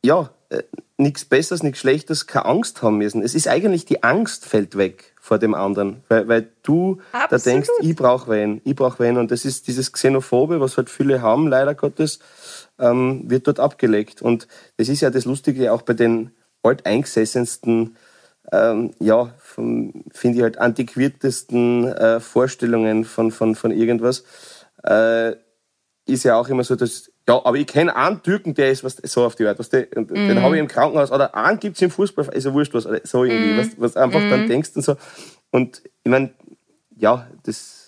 [0.03, 0.63] ja, äh,
[0.97, 3.23] nichts Besseres, nichts Schlechtes, keine Angst haben müssen.
[3.23, 7.45] Es ist eigentlich die Angst fällt weg vor dem anderen, weil, weil du da Absolut.
[7.45, 11.21] denkst, ich brauche wen, ich brauche wen und das ist dieses Xenophobe, was halt viele
[11.21, 12.19] haben, leider Gottes,
[12.79, 17.95] ähm, wird dort abgelegt und das ist ja das Lustige auch bei den alteingesessensten
[18.51, 20.03] ähm, ja, finde
[20.37, 24.23] ich halt antiquiertesten äh, Vorstellungen von, von, von irgendwas,
[24.83, 25.31] äh,
[26.05, 28.97] ist ja auch immer so, dass, ja, aber ich kenne einen Türken, der ist was,
[28.97, 30.07] so auf die Art, was der, mm.
[30.13, 32.83] den habe ich im Krankenhaus, oder einen gibt es im Fußball, ist ja wurscht was,
[33.03, 33.57] so irgendwie, mm.
[33.59, 34.29] was, was einfach mm.
[34.29, 34.97] dann denkst und so.
[35.51, 36.31] Und ich meine,
[36.97, 37.83] ja, das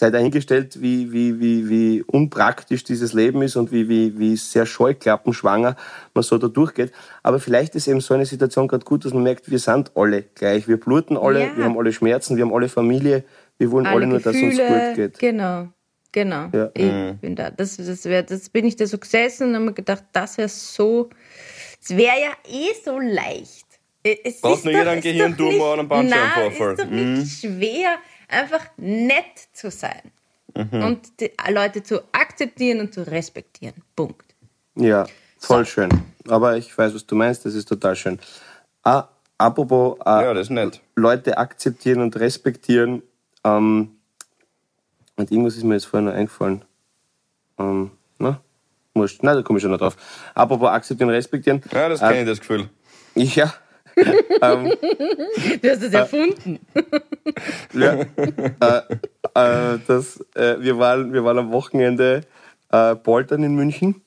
[0.00, 4.66] sei dahingestellt, wie, wie, wie, wie unpraktisch dieses Leben ist und wie, wie, wie sehr
[4.66, 5.76] scheuklappenschwanger
[6.14, 6.92] man so da durchgeht.
[7.22, 10.22] Aber vielleicht ist eben so eine Situation gerade gut, dass man merkt, wir sind alle
[10.22, 10.66] gleich.
[10.68, 11.56] Wir bluten alle, ja.
[11.56, 13.24] wir haben alle Schmerzen, wir haben alle Familie,
[13.58, 15.18] wir wollen alle, alle nur, Gefühle, dass uns gut geht.
[15.18, 15.68] Genau.
[16.12, 16.70] Genau, ja.
[16.74, 17.18] ich mhm.
[17.18, 17.50] bin da.
[17.50, 20.48] Das, das, wär, das bin ich da so gesessen und habe mir gedacht, das wäre
[20.48, 21.10] so,
[21.80, 23.66] es wäre ja eh so leicht.
[24.02, 26.72] Es Braucht nur jeder einen Gehirntumor und einen Bandscheibenvorfall.
[26.72, 27.58] Es ist doch nicht mhm.
[27.58, 27.96] schwer,
[28.28, 30.10] einfach nett zu sein
[30.56, 30.82] mhm.
[30.82, 33.74] und die Leute zu akzeptieren und zu respektieren.
[33.94, 34.34] Punkt.
[34.74, 35.06] Ja,
[35.38, 35.72] voll so.
[35.72, 35.90] schön.
[36.28, 38.18] Aber ich weiß, was du meinst, das ist total schön.
[38.82, 40.80] Ah, apropos ah, ja, das ist nett.
[40.96, 43.02] Leute akzeptieren und respektieren.
[43.44, 43.99] Ähm,
[45.20, 46.64] und irgendwas ist mir jetzt vorhin noch eingefallen.
[47.58, 48.40] Ähm, na?
[48.94, 49.22] Wurscht.
[49.22, 49.96] Nein, da komme ich schon noch drauf.
[50.34, 51.62] Apropos akzeptieren und respektieren.
[51.72, 52.68] Ja, das kenne äh, ich, das Gefühl.
[53.16, 53.52] Ja,
[54.40, 54.72] ähm,
[55.60, 56.60] du hast es erfunden.
[57.74, 62.22] ja, äh, äh, das, äh, wir, waren, wir waren am Wochenende
[62.70, 64.00] äh, poltern in München,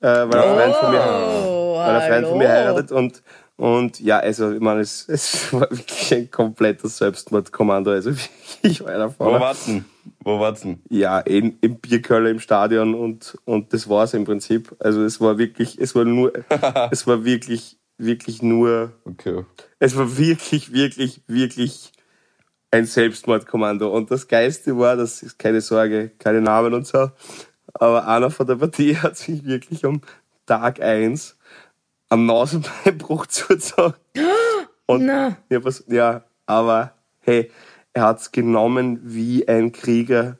[0.00, 3.22] äh, weil, ein Freund von mir, oh, weil ein Freund von mir heiratet und
[3.56, 7.90] und ja, also ich meine, es, es war wirklich ein komplettes Selbstmordkommando.
[7.90, 8.10] Also
[8.62, 9.84] ich war einer Wo war's denn?
[10.26, 10.82] Wo war's denn?
[10.90, 14.74] Ja, in, im Bierköller im Stadion und, und das war's im Prinzip.
[14.80, 16.32] Also es war wirklich, es war nur,
[16.90, 18.92] es war wirklich wirklich nur.
[19.04, 19.44] Okay.
[19.78, 21.92] Es war wirklich, wirklich, wirklich
[22.72, 23.88] ein Selbstmordkommando.
[23.88, 27.12] Und das Geiste war, das ist keine Sorge, keine Namen und so,
[27.74, 30.00] aber einer von der Partie hat sich wirklich am
[30.44, 31.36] Tag 1
[32.08, 33.94] am Nasenbeinbruch zugezogen.
[34.88, 35.36] Und Na.
[35.50, 37.50] Ja, was, ja, aber hey,
[37.96, 40.36] er hat es genommen wie ein Krieger.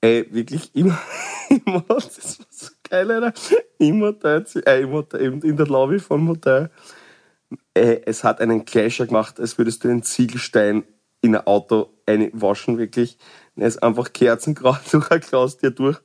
[0.00, 0.98] Ey, wirklich immer,
[1.66, 3.34] immer, das war so geil, Alter.
[3.76, 6.70] Im Hotel, äh, im Hotel, in der Lobby vom Hotel.
[7.74, 10.84] Äh, es hat einen Clasher gemacht, als würdest du einen Ziegelstein
[11.20, 11.92] in ein Auto
[12.32, 13.18] waschen, wirklich.
[13.56, 15.98] Er ist einfach kerzengrau durch ein Glas dir durch.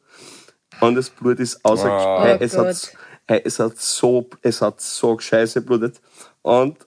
[0.81, 1.87] Und das Blut ist außer.
[1.87, 2.25] Wow.
[2.25, 6.01] Äh, es, hat, äh, es, hat so, es hat so scheiße blutet.
[6.41, 6.85] Und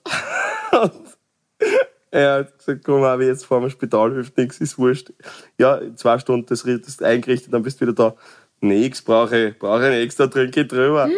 [2.15, 5.11] er hat gesagt, komm, habe ich jetzt vor dem Spital, hilft nichts, ist wurscht.
[5.57, 8.15] Ja, in zwei Stunden das, das eingerichtet, dann bist du wieder da.
[8.61, 11.09] Nix, brauche ich, brauche ich extra Trinke drüber.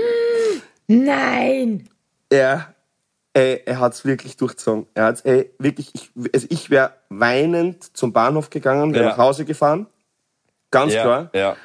[0.88, 1.88] Nein!
[2.30, 2.74] Er,
[3.34, 4.88] ey, er hat's wirklich durchgezogen.
[4.96, 9.10] Er hat's, ey, wirklich, ich, also ich wäre weinend zum Bahnhof gegangen, wäre ja.
[9.12, 9.86] nach Hause gefahren.
[10.72, 11.30] Ganz ja, klar.
[11.34, 11.56] Ja.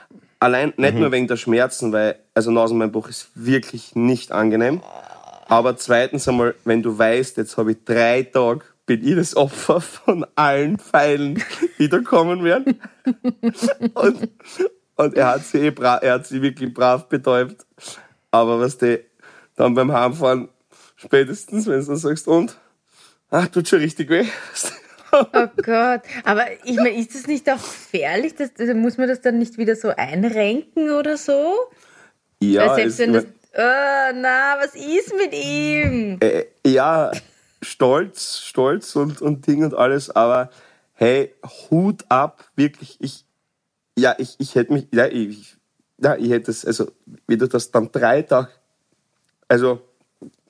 [0.41, 1.01] Allein, nicht mhm.
[1.01, 4.83] nur wegen der Schmerzen, weil, also Nasenbeinbruch ist wirklich nicht angenehm.
[5.47, 8.65] Aber zweitens einmal, wenn du weißt, jetzt habe ich drei Tage,
[8.97, 11.43] bin ich das Opfer von allen Pfeilen,
[11.79, 12.79] die da kommen werden.
[13.95, 14.29] Und,
[14.97, 17.65] und er hat sie, eh er hat sie wirklich brav betäubt.
[18.31, 19.01] Aber was die
[19.57, 20.49] dann beim Heimfahren,
[20.97, 22.59] spätestens, wenn du dann sagst, und?
[23.31, 24.27] Ach, tut schon richtig weh.
[25.15, 28.35] Oh Gott, aber ich meine, ist das nicht auch gefährlich?
[28.35, 31.55] Das, also muss man das dann nicht wieder so einrenken oder so?
[32.41, 36.17] Ja, Weil selbst wenn das, oh, na, was ist mit ihm?
[36.21, 37.13] Äh, ja,
[37.63, 40.51] stolz, stolz und, und Ding und alles, aber
[40.95, 41.35] hey,
[41.71, 43.25] Hut ab, wirklich, ich,
[43.97, 45.57] ja, ich, ich hätte mich, ja, ich,
[45.99, 46.91] ja, ich hätte es, also,
[47.27, 48.49] wie du das dann drei Tage,
[49.49, 49.81] also,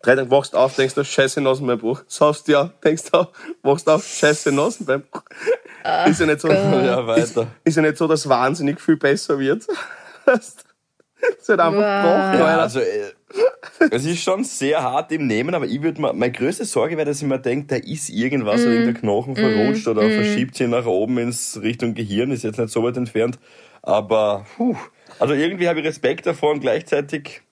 [0.02, 2.02] drei Tage wachst auf, denkst du, scheiße Nasenbeinbruch.
[2.06, 3.26] Saufst ja, denkst du,
[3.62, 5.22] wachst auf, scheiße Nasenbeinbruch.
[5.84, 7.22] Ach ist ja nicht so, ja, weiter.
[7.22, 9.66] Ist, ist, ja nicht so, dass wahnsinnig viel besser wird.
[11.38, 12.38] Es wird einfach wow.
[12.38, 13.12] ja, also, äh,
[13.90, 17.06] Es ist schon sehr hart im Nehmen, aber ich würde mal, meine größte Sorge wäre,
[17.06, 18.64] dass ich mir denke, da ist irgendwas mm.
[18.64, 19.90] oder irgendein Knochen verrutscht mm.
[19.90, 20.10] oder mm.
[20.12, 23.38] verschiebt sich nach oben ins Richtung Gehirn, ist jetzt nicht so weit entfernt.
[23.82, 24.76] Aber, puh,
[25.18, 27.42] also irgendwie habe ich Respekt davor und gleichzeitig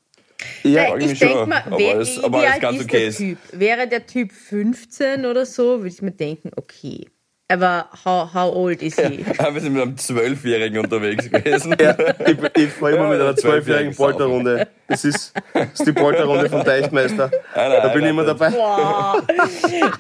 [0.63, 3.39] ja, ich, ich denke mal, aber es, aber wie alt ist okay der Typ?
[3.53, 7.09] Wäre der Typ 15 oder so, würde ich mir denken, okay.
[7.51, 9.25] Aber how, how old is he?
[9.39, 11.75] Ja, wir sind mit einem Zwölfjährigen unterwegs gewesen.
[11.81, 14.69] ja, ich, ich fahre immer mit einer zwölfjährigen Polterrunde.
[14.87, 17.29] Das ist, das ist die Polterrunde vom Deichmeister.
[17.57, 18.51] Nein, nein, da bin ich immer dabei.
[18.51, 19.21] Boah.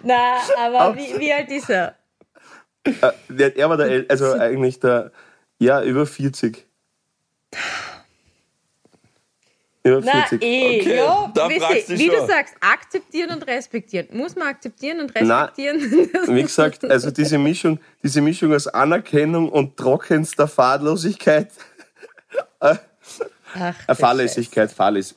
[0.04, 1.96] Na, aber wie, wie alt ist er?
[2.84, 5.10] Äh, er war der, also eigentlich der,
[5.58, 6.66] ja, über 40.
[9.82, 10.40] Über 40.
[10.40, 14.08] Na, eh, okay, ja, da wie, wie du sagst, akzeptieren und respektieren.
[14.12, 15.78] Muss man akzeptieren und respektieren?
[16.12, 21.50] Nein, wie gesagt, also diese Mischung, diese Mischung aus Anerkennung und trockenster Fahrlosigkeit.
[22.60, 25.14] Ach, äh, Fahrlässigkeit, Fahrläs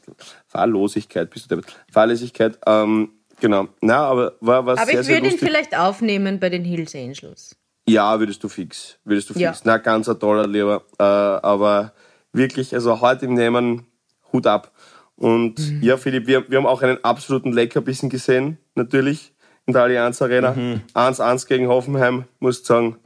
[0.47, 1.65] Fahrlosigkeit, bist du damit?
[1.91, 3.11] Fahrlässigkeit, ähm,
[3.43, 3.67] Genau.
[3.81, 7.57] Na, aber war was Aber sehr, ich würde ihn vielleicht aufnehmen bei den Hills Angels.
[7.85, 8.97] Ja, würdest du fix.
[9.03, 9.41] Würdest du fix.
[9.41, 9.53] Ja.
[9.65, 10.83] Na, ganz ein toller Lieber.
[10.97, 11.91] Äh, aber
[12.31, 13.85] wirklich, also heute im Nehmen,
[14.33, 14.71] Hut ab.
[15.15, 15.83] Und Mhm.
[15.83, 19.31] ja, Philipp, wir, wir haben auch einen absoluten Leckerbissen gesehen, natürlich,
[19.65, 20.53] in der Allianz Arena.
[20.53, 20.81] Mhm.
[20.93, 22.97] 1-1 gegen Hoffenheim, muss ich sagen.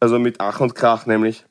[0.00, 1.46] Also mit Ach und Krach nämlich.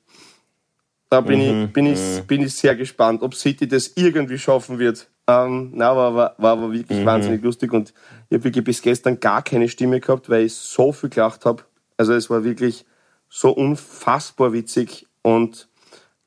[1.10, 1.64] Da bin, Mhm.
[1.68, 5.08] ich, bin, ich, bin ich sehr gespannt, ob City das irgendwie schaffen wird.
[5.26, 7.06] Ähm, na, war, war, war aber wirklich Mhm.
[7.06, 7.94] wahnsinnig lustig und
[8.30, 11.64] ich habe wirklich bis gestern gar keine Stimme gehabt, weil ich so viel gelacht habe.
[11.98, 12.86] Also es war wirklich
[13.30, 15.70] so unfassbar witzig und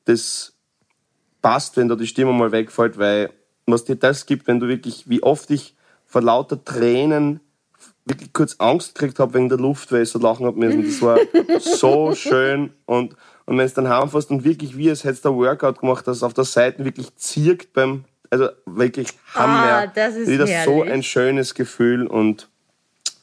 [0.05, 0.53] das
[1.47, 3.29] passt, wenn da die Stimme mal wegfällt, weil
[3.65, 7.39] was dir das gibt, wenn du wirklich, wie oft ich vor lauter Tränen
[8.05, 10.83] wirklich kurz Angst gekriegt habe wegen der Luft, weil ich so lachen habe müssen.
[10.85, 11.17] Das war
[11.59, 15.37] so schön und, und wenn es dann heimfährst und wirklich wie es hättest du ein
[15.37, 19.71] Workout gemacht, dass es auf der Seite wirklich zirkt beim, also wirklich Hammer.
[19.71, 20.91] Ah, das ist Wieder so herrlich.
[20.91, 22.49] ein schönes Gefühl und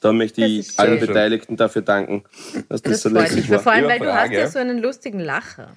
[0.01, 1.09] da möchte ich allen schön.
[1.09, 2.25] Beteiligten dafür danken,
[2.71, 3.51] dass das, Das so freut lässig mich.
[3.51, 3.59] war.
[3.61, 5.77] Vor allem, weil du hast ja so einen lustigen Lacher.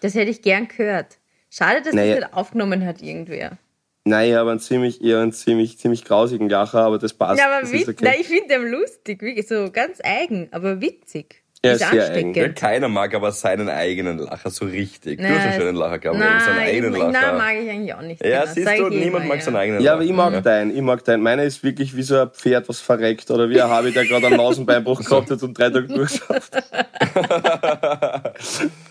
[0.00, 1.18] Das hätte ich gern gehört.
[1.52, 2.14] Schade, dass Naja.
[2.14, 3.58] das nicht aufgenommen hat irgendwer.
[4.04, 7.38] Nein, ich habe einen ziemlich, eher einen ziemlich, ziemlich grausigen Lacher, aber das passt.
[7.38, 8.04] Ja, aber das wit ist okay.
[8.06, 11.41] Nein, ich finde den lustig, wirklich so ganz eigen, aber witzig.
[11.64, 12.36] Ja, ist sehr ansteckend.
[12.36, 15.20] Ja, keiner mag aber seinen eigenen Lacher so richtig.
[15.20, 17.12] Du hast einen schönen Lacher gehabt, aber seinen Nein, eigenen ich, Lacher.
[17.12, 18.24] nein, mag ich eigentlich auch nicht.
[18.24, 18.52] ja, genau.
[18.52, 19.60] siehst Sag du, eh niemand immer, mag seinen ja.
[19.60, 19.94] eigenen Ja, Lacher.
[19.94, 21.22] aber ich mag deinen, ich mag deinen.
[21.22, 23.30] Meiner ist wirklich wie so ein Pferd, was verreckt.
[23.30, 26.52] Oder wie ein Habi, der gerade einen Nasenbeinbruch gehabt hat und drei Tage durchschafft.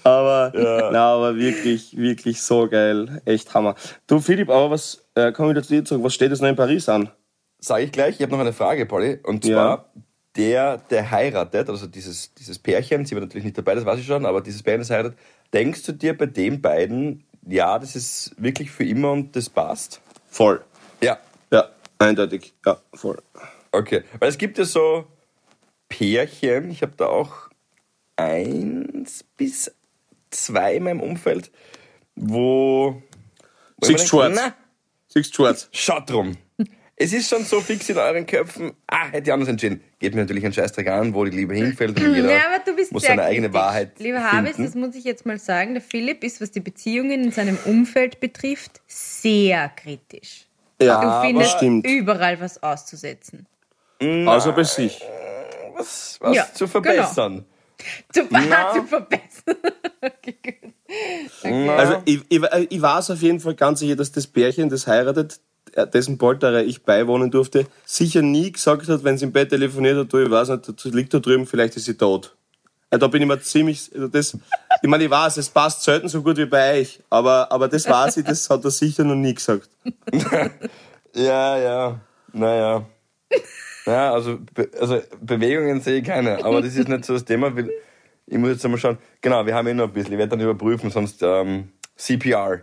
[0.03, 0.51] aber,
[0.91, 3.21] na, aber wirklich, wirklich so geil.
[3.25, 3.75] Echt Hammer.
[4.07, 6.03] Du, Philipp, aber was, äh, komm wieder zu dir zurück.
[6.03, 7.09] Was steht jetzt noch in Paris an?
[7.59, 9.19] Sage ich gleich, ich habe noch eine Frage, Polly.
[9.23, 9.53] Und Ja.
[9.53, 9.85] zwar,
[10.35, 14.05] der, der heiratet, also dieses, dieses Pärchen, sie war natürlich nicht dabei, das weiß ich
[14.05, 15.17] schon, aber dieses Pärchen, das heiratet,
[15.53, 20.01] denkst du dir bei den beiden, ja, das ist wirklich für immer und das passt?
[20.29, 20.63] Voll.
[21.01, 21.19] Ja,
[21.51, 22.53] Ja, eindeutig.
[22.65, 23.21] Ja, voll.
[23.71, 24.03] okay.
[24.19, 25.05] Weil es gibt ja so
[25.89, 27.49] Pärchen, ich habe da auch
[28.15, 29.71] eins bis
[30.29, 31.51] zwei in meinem Umfeld,
[32.15, 33.01] wo...
[33.85, 34.39] mir schwarz?
[35.13, 35.69] du schwarz?
[35.71, 36.37] Schaut drum.
[37.03, 38.73] Es ist schon so fix in euren Köpfen.
[38.87, 39.81] Ah, hätte ich anders entschieden.
[39.97, 42.75] Geht mir natürlich ein Scheißdreck an, wo die Liebe hinfällt und jeder Ja, aber du
[42.75, 43.61] bist muss sehr seine eigene kritisch.
[43.61, 47.23] Wahrheit Lieber Habis, das muss ich jetzt mal sagen, der Philipp ist, was die Beziehungen
[47.23, 50.45] in seinem Umfeld betrifft, sehr kritisch.
[50.79, 51.87] Ja, Du findest stimmt.
[51.87, 53.47] überall was auszusetzen.
[53.99, 55.01] Also bei sich.
[55.75, 57.45] was was Ja, zu verbessern.
[58.13, 58.73] Zu, Na.
[58.73, 59.55] zu verbessern.
[60.01, 61.69] okay, gut.
[61.69, 65.33] Also ich, ich, ich weiß auf jeden Fall ganz sicher, dass das Pärchen, das heiratet,
[65.33, 65.50] äh,
[65.93, 70.13] dessen Polterer ich beiwohnen durfte, sicher nie gesagt hat, wenn sie im Bett telefoniert hat,
[70.13, 72.35] du, ich weiß nicht, das liegt da drüben, vielleicht ist sie tot.
[72.91, 74.37] Ja, da bin ich mir ziemlich, also das,
[74.81, 77.87] ich meine, ich weiß, es passt selten so gut wie bei euch, aber, aber das
[77.87, 79.69] weiß ich, das hat er sicher noch nie gesagt.
[81.13, 81.99] Ja, ja.
[82.33, 82.85] Naja.
[83.85, 84.39] Ja, also,
[84.79, 87.51] also Bewegungen sehe ich keine, aber das ist nicht so das Thema.
[88.27, 88.97] Ich muss jetzt einmal schauen.
[89.21, 90.13] Genau, wir haben eh noch ein bisschen.
[90.13, 92.61] Ich werde dann überprüfen, sonst ähm, CPR.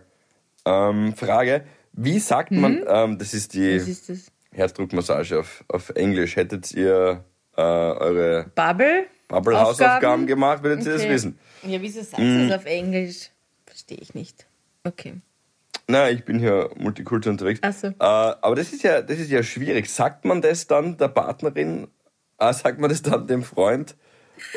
[0.64, 1.64] Ähm, Frage,
[2.01, 4.31] wie sagt man, ähm, das ist die ist das?
[4.53, 6.37] Herzdruckmassage auf, auf Englisch.
[6.37, 7.25] Hättet ihr
[7.57, 9.07] äh, eure Bubble?
[9.29, 10.27] Bubble-Hausaufgaben Aufgaben?
[10.27, 11.11] gemacht, würdet ihr das Okay.
[11.13, 11.39] wissen.
[11.63, 12.43] Ja, wieso sagst Mhm.
[12.43, 13.31] du das auf Englisch?
[13.67, 14.47] Verstehe ich nicht.
[14.85, 15.15] Okay.
[15.87, 17.61] Na, ich bin hier multikulturell unterwegs.
[17.63, 17.89] Ach so.
[17.89, 19.91] Äh, aber das ist ja, das ist ja schwierig.
[19.91, 21.89] Sagt man das dann der Partnerin?
[22.39, 23.97] Äh, sagt man das dann dem Freund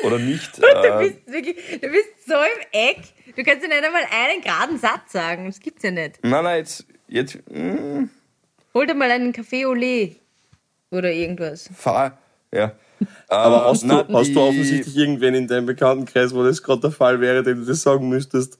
[0.04, 0.56] oder nicht?
[0.62, 2.98] Du äh, bist wirklich, du bist so im Eck.
[3.36, 5.46] Du kannst ja nicht einmal einen geraden Satz sagen.
[5.46, 6.18] Das gibt's ja nicht.
[6.22, 8.08] nein, nein, jetzt, jetzt mm,
[8.74, 10.16] Hol dir mal einen Café au lait.
[10.90, 11.70] Oder irgendwas.
[11.74, 12.18] fahr,
[12.52, 12.72] ja.
[13.28, 16.82] Aber Äh, hast, na, du, hast du offensichtlich irgendwen in deinem Bekanntenkreis, wo das gerade
[16.82, 18.58] der Fall wäre, dem du das sagen müsstest?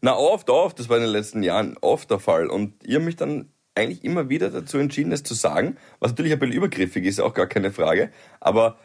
[0.00, 2.48] Na, oft, oft, das war in den letzten Jahren oft der Fall.
[2.48, 6.32] Und ich habe mich dann eigentlich immer wieder dazu entschieden, es zu sagen, was natürlich
[6.32, 8.10] ein bisschen übergriffig ist, auch gar keine Frage.
[8.40, 8.78] Aber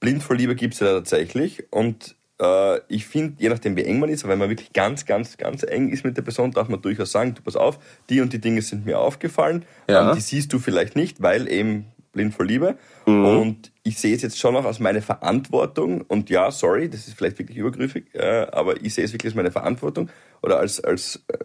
[0.00, 1.72] blind vor Liebe gibt es ja tatsächlich.
[1.72, 5.06] Und äh, ich finde, je nachdem wie eng man ist, aber wenn man wirklich ganz,
[5.06, 7.78] ganz, ganz eng ist mit der Person, darf man durchaus sagen, du pass auf,
[8.10, 9.64] die und die Dinge sind mir aufgefallen.
[9.88, 10.10] Ja.
[10.10, 12.76] Ähm, die siehst du vielleicht nicht, weil eben blind vor Liebe.
[13.06, 16.00] Und ich sehe es jetzt schon auch als meine Verantwortung.
[16.02, 19.36] Und ja, sorry, das ist vielleicht wirklich übergriffig, äh, aber ich sehe es wirklich als
[19.36, 20.08] meine Verantwortung
[20.40, 21.38] oder als, als äh,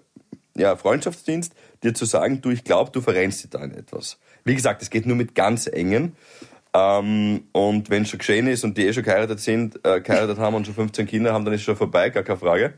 [0.60, 4.20] ja, Freundschaftsdienst, dir zu sagen, du, ich glaube, du verrennst dich da in etwas.
[4.46, 6.16] Wie gesagt, es geht nur mit ganz engen.
[6.74, 10.38] Ähm, und wenn es schon geschehen ist und die eh schon geheiratet sind, äh, geheiratet
[10.38, 12.74] haben und schon 15 Kinder haben, dann ist es schon vorbei, gar keine Frage.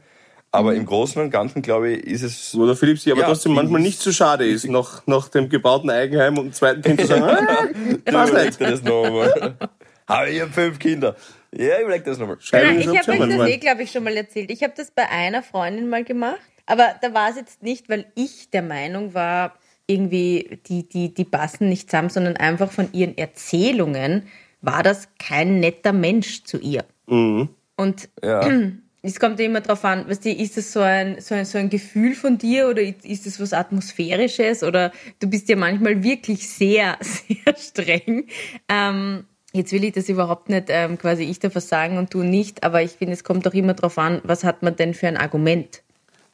[0.53, 3.27] Aber im Großen und Ganzen, glaube ich, ist es Wo der Philipp sich aber Ja,
[3.27, 6.81] trotzdem manchmal ich- nicht so schade ist, nach, nach dem gebauten Eigenheim und dem zweiten
[6.81, 7.65] Kind zu sagen, ah,
[8.05, 8.61] überleg nicht.
[8.61, 9.55] das nochmal.
[10.07, 11.15] Aber ich habe fünf Kinder.
[11.55, 12.37] Ja, ich überleg das nochmal.
[12.51, 14.51] Nein, ich habe euch das eh, glaube ich, schon mal erzählt.
[14.51, 16.39] Ich habe das bei einer Freundin mal gemacht.
[16.65, 19.53] Aber da war es jetzt nicht, weil ich der Meinung war,
[19.91, 24.23] irgendwie, die, die, die passen nicht zusammen, sondern einfach von ihren Erzählungen
[24.61, 26.85] war das kein netter Mensch zu ihr.
[27.07, 27.49] Mhm.
[27.75, 28.47] Und Ja.
[29.03, 31.57] es kommt ja immer darauf an, weißt du, ist es so ein, so, ein, so
[31.57, 36.47] ein Gefühl von dir oder ist es was Atmosphärisches oder du bist ja manchmal wirklich
[36.47, 38.27] sehr, sehr streng.
[38.69, 42.23] Ähm, jetzt will ich das überhaupt nicht ähm, quasi ich darf was sagen und du
[42.23, 45.07] nicht, aber ich finde, es kommt doch immer darauf an, was hat man denn für
[45.07, 45.81] ein Argument?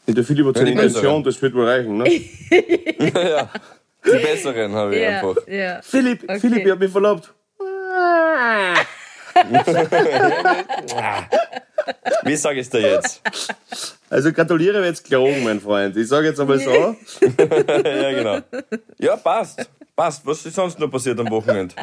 [0.08, 1.98] Der Philipp hat seine Intention, das wird wohl reichen.
[1.98, 2.10] Ne?
[3.14, 3.50] ja.
[4.06, 5.36] Die besseren habe ich einfach.
[5.48, 5.82] ja.
[5.82, 6.40] Philipp, Okay.
[6.40, 7.34] Philipp, ich hab mich verlobt.
[12.24, 13.22] Wie sage ich es dir jetzt?
[14.10, 15.96] Also gratuliere mir jetzt gelogen, mein Freund.
[15.98, 16.72] Ich sage jetzt einmal so.
[17.22, 18.40] ja, genau.
[18.98, 19.70] Ja, passt.
[19.96, 20.26] Passt.
[20.26, 21.76] Was ist sonst noch passiert am Wochenende?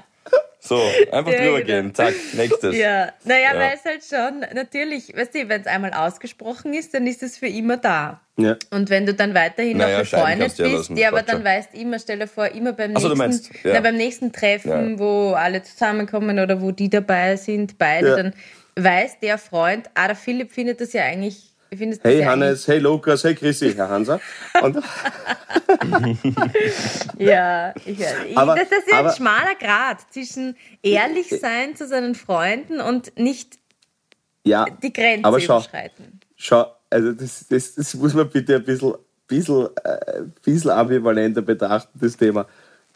[0.67, 0.81] So,
[1.13, 1.67] einfach Ja, drüber genau.
[1.83, 1.95] gehen.
[1.95, 2.75] Zack, nächstes.
[2.77, 3.61] Ja, naja, Ja.
[3.61, 7.37] weil es halt schon, natürlich, weißt du, wenn es einmal ausgesprochen ist, dann ist es
[7.37, 8.23] für immer da.
[8.39, 8.57] Ja.
[8.71, 11.37] Und wenn du dann weiterhin Naja, noch befreundet ja bist, lassen, ja, aber passt dann
[11.37, 11.45] schon.
[11.45, 13.75] weißt immer, stell dir vor, immer beim Ach so, nächsten, meinst, ja.
[13.75, 14.99] na, beim nächsten Treffen, Ja.
[14.99, 18.17] wo alle zusammenkommen oder wo die dabei sind, beide, Ja.
[18.17, 18.35] dann
[18.77, 22.79] weiß der Freund, ah, der Philipp findet das ja eigentlich, findet das Hey Hannes, hey
[22.79, 24.21] Lukas, hey Chrissy, Herr Hansa.
[27.19, 31.77] Ja, ich, ich, Aber- das, das ist ja ein aber- schmaler Grad zwischen ehrlich sein
[31.77, 33.59] zu seinen Freunden und nicht
[34.45, 35.59] ja, die Grenze Aber schau.
[35.59, 36.21] überschreiten.
[36.37, 38.95] schau, also das, das, das muss man bitte ein bisschen,
[39.27, 42.47] bisschen, äh, bisschen ambivalenter betrachten, das Thema.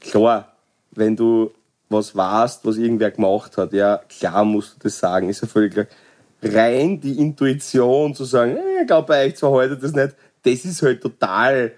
[0.00, 0.52] Klar,
[0.90, 1.50] wenn du
[1.88, 5.72] was warst, was irgendwer gemacht hat, ja, klar musst du das sagen, ist ja völlig
[5.72, 5.86] klar.
[6.42, 10.64] Rein die Intuition zu sagen, äh, ich glaube, bei euch zwar heute das nicht, das
[10.64, 11.72] ist halt total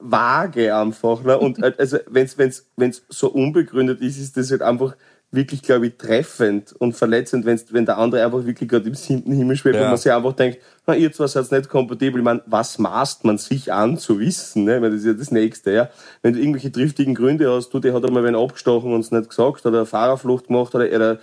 [0.00, 1.22] vage einfach.
[1.22, 1.38] Ne?
[1.38, 4.96] Und äh, also, wenn's, wenn's, wenn's so unbegründet ist, ist das halt einfach
[5.32, 9.32] wirklich, glaube ich, treffend und verletzend, wenn's, wenn der andere einfach wirklich gerade im siebten
[9.32, 9.82] Himmel schwebt Ja.
[9.82, 12.20] und man sich einfach denkt, na, ihr zwei seid nicht kompatibel.
[12.20, 14.64] Ich meine, was maßt man sich an zu wissen?
[14.64, 14.76] Ne?
[14.76, 15.70] Ich meine, das ist ja das Nächste.
[15.72, 15.90] Ja?
[16.22, 19.28] Wenn du irgendwelche triftigen Gründe hast, du, der hat einmal wen abgestochen und es nicht
[19.28, 21.18] gesagt oder eine Fahrerflucht gemacht oder, oder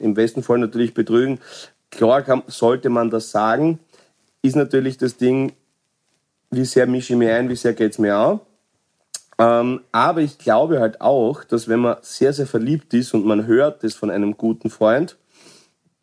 [0.00, 1.38] im besten Fall natürlich betrügen.
[1.90, 3.78] Klar kann, sollte man das sagen,
[4.42, 5.52] ist natürlich das Ding,
[6.50, 8.40] wie sehr mische ich mich ein, wie sehr geht's mir an.
[9.38, 13.46] Ähm, aber ich glaube halt auch, dass wenn man sehr, sehr verliebt ist und man
[13.46, 15.16] hört das von einem guten Freund,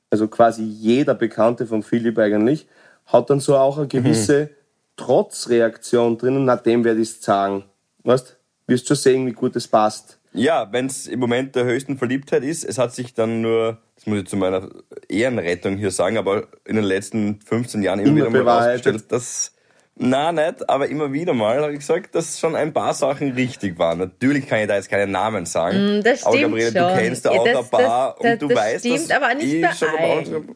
[0.09, 2.67] also quasi jeder Bekannte von Philipp eigentlich,
[3.07, 4.51] hat dann so auch eine gewisse
[4.95, 7.65] Trotzreaktion drinnen, nach dem werde ich es sagen.
[8.03, 10.19] Weißt, wirst schon sehen, wie gut es passt.
[10.35, 14.05] Ja, wenn es im Moment der höchsten Verliebtheit ist, es hat sich dann nur, das
[14.05, 14.69] muss ich zu meiner
[15.07, 18.85] Ehrenrettung hier sagen, aber in den letzten 15 Jahren immer, Immer wieder mal bewahrheitet.
[18.87, 19.51] rausgestellt, dass,
[19.95, 23.79] na nicht, aber immer wieder mal habe ich gesagt, dass schon ein paar Sachen richtig
[23.79, 23.99] waren.
[23.99, 25.99] Natürlich kann ich da jetzt keine Namen sagen.
[25.99, 26.81] Mm, das aber stimmt Gabriele, schon.
[26.89, 29.09] du kennst da Ja, auch das- ein paar das- das- und du das weißt, stimmt,
[29.09, 30.55] dass aber nicht ich bei schon allen.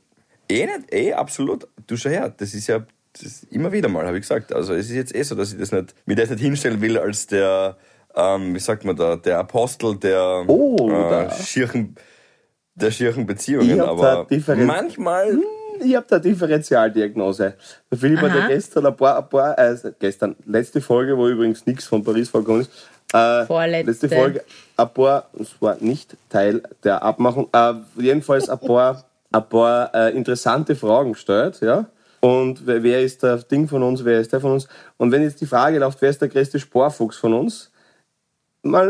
[0.52, 1.68] Eh nicht, eh, absolut.
[1.88, 4.54] Du schau her, das ist ja das ist immer wieder mal, habe ich gesagt.
[4.54, 6.96] Also es ist jetzt eh so, dass ich das nicht, mir das nicht hinstellen will
[6.98, 7.76] als der,
[8.16, 11.32] ähm, wie sagt man da, der Apostel der Oh, äh, da.
[11.32, 11.96] schirchen,
[12.76, 13.78] der schirchen Beziehungen.
[13.78, 15.38] Da Aber Differenz- manchmal,
[15.82, 17.54] Ich habe da Differentialdiagnose.
[17.92, 18.48] Der Philipp hat ja Aha.
[18.48, 22.62] gestern ein paar, ein paar äh, gestern, letzte Folge, wo übrigens nichts von Paris vorgekommen
[22.62, 22.72] ist,
[23.14, 23.92] äh, Vorletzte.
[23.92, 24.44] letzte Folge,
[24.78, 30.12] ein paar, es war nicht Teil der Abmachung, äh, jedenfalls ein paar, ein paar äh,
[30.16, 31.86] interessante Fragen gestellt, ja.
[32.22, 34.68] Und wer, wer ist der Ding von uns, wer ist der von uns?
[34.98, 37.72] Und wenn jetzt die Frage läuft, wer ist der größte Sporfuchs von uns?
[38.64, 38.88] Mal,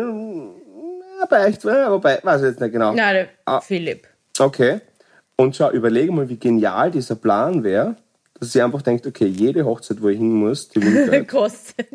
[1.63, 2.93] ja, wobei, weiß ich jetzt nicht genau.
[2.93, 3.61] Na, der Ah.
[3.61, 4.07] Philipp.
[4.39, 4.81] Okay.
[5.35, 7.95] Und schau, überlege mal, wie genial dieser Plan wäre,
[8.39, 11.27] dass sie einfach denkt, okay, jede Hochzeit, wo ich hin muss, die will ich gleich.
[11.29, 11.87] Kostet.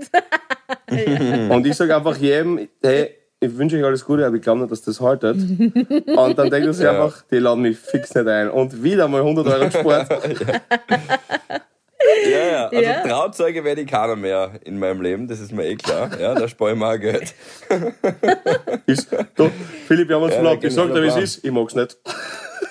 [1.50, 4.72] Und ich sage einfach jedem, hey, ich wünsche euch alles Gute, aber ich glaube nicht,
[4.72, 5.36] dass das haltet.
[5.36, 6.92] Und dann denkt sie Ja.
[6.92, 8.50] einfach, die laden mich fix nicht ein.
[8.50, 10.08] Und wieder mal 100 Euro Sport.
[10.40, 11.60] ja,
[12.30, 13.02] ja, also Ja.
[13.02, 16.10] Trauzeuge werde ich keiner mehr in meinem Leben, das ist mir eh klar.
[16.18, 17.34] Ja, da spare ich mir auch Geld.
[18.86, 19.50] Ist, du,
[19.86, 20.62] Philipp, wir haben uns Ja, verlobt.
[20.62, 21.44] der Ich sag dir, wie es ist.
[21.44, 21.96] Ich mag's nicht.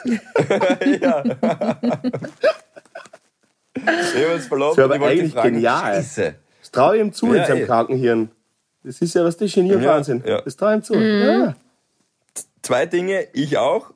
[1.02, 1.24] ja.
[3.76, 5.96] Ich habe uns verlobt Das ich aber eigentlich fragen, genial.
[5.96, 6.36] Scheiße.
[6.62, 7.66] Das traue ich ihm zu Ja, in seinem eh.
[7.66, 8.32] Krankenhirn.
[8.84, 10.24] Das ist ja was das Genie und Ja, Wahnsinn.
[10.26, 10.42] ja.
[10.42, 10.94] Das traue ich ihm zu.
[10.96, 11.22] Mhm.
[11.26, 11.56] Ja.
[12.62, 13.92] Zwei Dinge, ich auch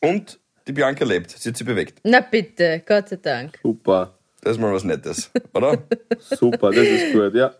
[0.00, 1.30] und die Bianca lebt.
[1.30, 2.00] Sie hat sie bewegt.
[2.04, 3.58] Na bitte, Gott sei Dank.
[3.62, 5.84] Super, Das ist mal was Nettes, oder?
[6.18, 7.54] super, das ist gut, ja.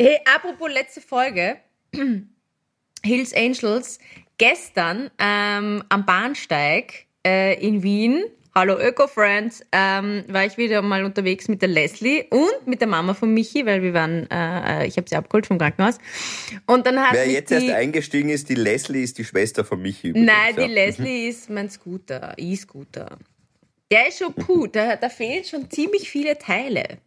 [0.00, 1.58] Hey, apropos letzte Folge.
[3.04, 3.98] Hills Angels.
[4.38, 11.48] Gestern ähm, am Bahnsteig äh, in Wien, hallo Öko-Friends, ähm, war ich wieder mal unterwegs
[11.48, 15.08] mit der Leslie und mit der Mama von Michi, weil wir waren, äh, ich habe
[15.08, 15.98] sie abgeholt vom Krankenhaus.
[16.66, 19.82] Und dann hat Wer jetzt die, erst eingestiegen ist, die Leslie ist die Schwester von
[19.82, 20.08] Michi.
[20.08, 20.66] Übrigens, Nein, die ja.
[20.68, 23.18] Leslie ist mein Scooter, E-Scooter.
[23.90, 26.98] Der ist schon puh, da, da fehlen schon ziemlich viele Teile.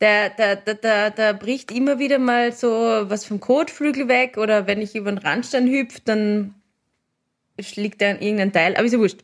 [0.00, 4.66] Der, der, der, der, der bricht immer wieder mal so was vom Kotflügel weg oder
[4.66, 6.54] wenn ich über den Randstein hüpfe, dann
[7.56, 9.20] liegt er an irgendein Teil, aber ist ja wurscht.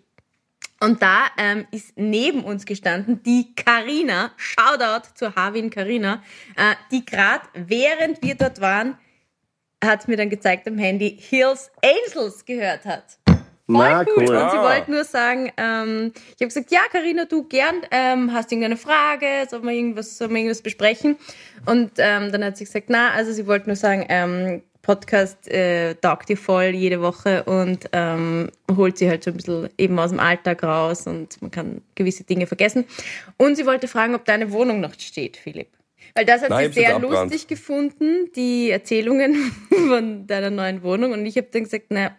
[0.82, 6.22] Und da ähm, ist neben uns gestanden die Karina, Shoutout zur Harvin Karina,
[6.56, 8.96] äh, die gerade während wir dort waren,
[9.84, 13.18] hat mir dann gezeigt am Handy, Hills Angels gehört hat.
[13.70, 14.22] Na, Voll cool.
[14.22, 14.62] Und sie Ah.
[14.62, 18.76] wollte nur sagen, ähm, ich habe gesagt, ja, Karina, du gern, ähm, hast du irgendeine
[18.76, 21.16] Frage, soll man irgendwas, soll man irgendwas besprechen?
[21.66, 25.94] Und ähm, dann hat sie gesagt, na, also sie wollte nur sagen, ähm, Podcast äh,
[25.96, 30.08] taugt ihr voll jede Woche und ähm, holt sie halt so ein bisschen eben aus
[30.10, 32.86] dem Alltag raus und man kann gewisse Dinge vergessen.
[33.36, 35.68] Und sie wollte fragen, ob deine Wohnung noch steht, Philipp.
[36.14, 39.52] Weil das hat Nein, sie sehr lustig gefunden, die Erzählungen
[39.88, 41.12] von deiner neuen Wohnung.
[41.12, 42.12] Und ich habe dann gesagt, na,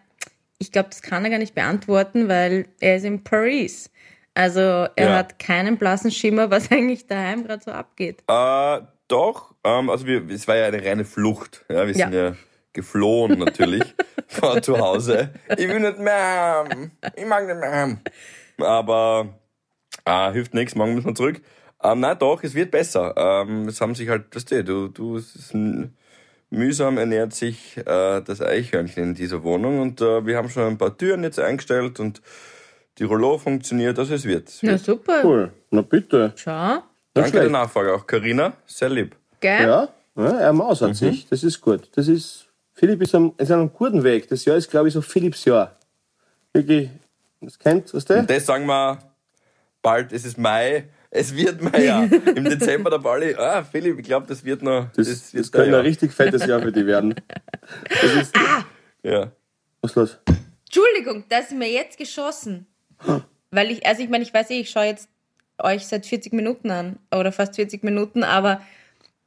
[0.62, 3.90] ich glaube, das kann er gar nicht beantworten, weil er ist in Paris.
[4.34, 5.14] Also er Ja.
[5.16, 8.22] hat keinen blassen Schimmer, was eigentlich daheim gerade so abgeht.
[8.28, 11.64] Äh, doch, ähm, also wir, es war ja eine reine Flucht.
[11.68, 12.28] Ja, wir sind Ja.
[12.28, 12.36] ja,
[12.72, 13.94] geflohen natürlich
[14.28, 15.34] von zu Hause.
[15.58, 16.64] Ich will nicht mehr,
[17.14, 17.98] ich mag nicht mehr.
[18.58, 19.38] Aber
[20.06, 21.42] äh, hilft nichts, morgen müssen wir zurück.
[21.82, 23.12] Ähm, nein, doch, es wird besser.
[23.16, 25.96] Ähm, es haben sich halt, weißt du, du, du es ist ein,
[26.52, 30.78] mühsam ernährt sich äh, das Eichhörnchen in dieser Wohnung und äh, wir haben schon ein
[30.78, 32.20] paar Türen jetzt eingestellt und
[32.98, 34.48] die Rollo funktioniert, also es wird.
[34.48, 34.84] Es Na wird.
[34.84, 35.20] super.
[35.24, 35.52] Cool.
[35.70, 36.32] Na bitte.
[36.36, 36.82] Schau.
[37.14, 37.50] Danke der schlecht.
[37.52, 39.16] Nachfrage auch, Karina, sehr lieb.
[39.40, 39.62] Gell?
[39.66, 40.94] Ja, ja er mausert Mhm.
[40.94, 41.26] sich.
[41.28, 41.88] Das ist gut.
[41.94, 44.28] Das ist, Philipp ist, am, ist auf einem guten Weg.
[44.28, 45.76] Das Jahr ist, glaube ich, so Philipps Jahr.
[46.52, 46.90] Wirklich,
[47.40, 48.18] das kennt, was der?
[48.20, 48.98] Und das sagen wir
[49.80, 50.84] bald, es ist Mai,
[51.14, 52.02] es wird Mai, ja.
[52.36, 55.52] Im Dezember der Bali, ah, Philipp, ich glaube, das wird noch, Das, das, das, wird
[55.52, 57.14] könnte ein richtig fettes Jahr für die werden.
[57.88, 58.34] Das ist,
[59.02, 59.30] ja.
[59.82, 60.18] was ist los?
[60.64, 62.66] Entschuldigung, da ist mir jetzt geschossen.
[63.50, 65.08] Weil ich, also ich meine, ich weiß eh, ich schaue jetzt
[65.58, 68.62] euch seit 40 Minuten an oder fast 40 Minuten, aber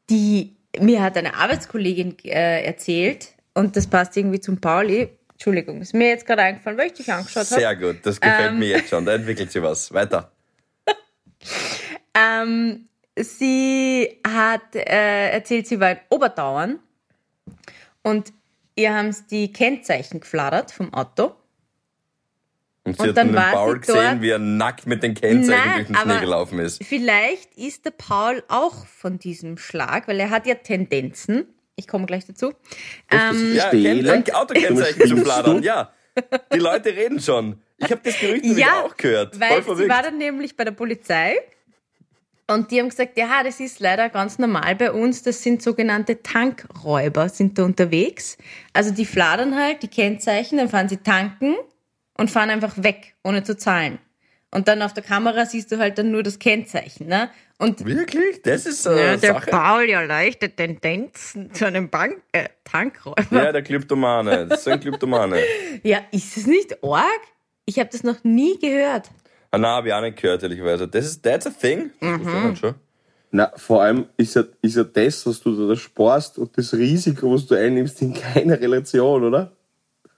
[0.10, 5.10] die, mir hat eine Arbeitskollegin äh, erzählt und das passt irgendwie zum Pauli.
[5.34, 7.60] Entschuldigung, ist mir jetzt gerade eingefallen, weil ich dich angeschaut habe.
[7.62, 8.60] Sehr gut, das gefällt Ähm.
[8.60, 9.94] mir jetzt schon, da entwickelt sich was.
[9.94, 10.32] Weiter.
[12.14, 16.80] Ähm, sie hat äh, erzählt, sie war in Oberdauern
[18.04, 18.32] und
[18.76, 21.36] ihr haben die Kennzeichen gefladert vom Auto.
[22.84, 24.22] Und sie Und hat dann den war Paul sie gesehen, dort.
[24.22, 26.84] wie er nackt mit den Kennzeichen Nein, durch den Schnee gelaufen ist.
[26.84, 31.48] Vielleicht ist der Paul auch von diesem Schlag, weil er hat ja Tendenzen.
[31.76, 32.54] Ich komme gleich dazu.
[33.12, 33.72] Ähm, Ja,
[34.40, 35.92] Autokennzeichen zu fladern, ja.
[36.54, 37.60] Die Leute reden schon.
[37.78, 39.40] Ich habe das Gerücht ja, auch gehört.
[39.40, 41.38] weil sie war dann nämlich bei der Polizei
[42.48, 45.24] und die haben gesagt, ja, das ist leider ganz normal bei uns.
[45.24, 48.38] Das sind sogenannte Tankräuber, sind da unterwegs.
[48.72, 51.56] Also die fladern halt die Kennzeichen, dann fahren sie tanken
[52.18, 53.98] und fahren einfach weg, ohne zu zahlen.
[54.52, 57.30] Und dann auf der Kamera siehst du halt dann nur das Kennzeichen, ne?
[57.58, 58.42] Und Wirklich?
[58.44, 59.50] Das ist äh, ja, der Sache.
[59.50, 63.26] Paul ja leichte Tendenzen zu einem Bank äh, Tankräuber.
[63.32, 64.46] Ja, der Klyptomane.
[64.48, 65.42] Das ist ein Klyptomane.
[65.84, 67.22] Ja, ist es nicht arg?
[67.66, 69.10] Ich habe das noch nie gehört.
[69.52, 70.88] Ah, nein, habe ich auch nicht gehört, ehrlicherweise.
[70.88, 71.92] Das ist, that's a thing.
[72.00, 72.48] Das Mhm.
[72.50, 72.76] nicht schon.
[73.32, 77.34] Na, vor allem ist ja, ist ja das, was du da sparst und das Risiko,
[77.34, 79.52] was du einnimmst, in keiner Relation, oder?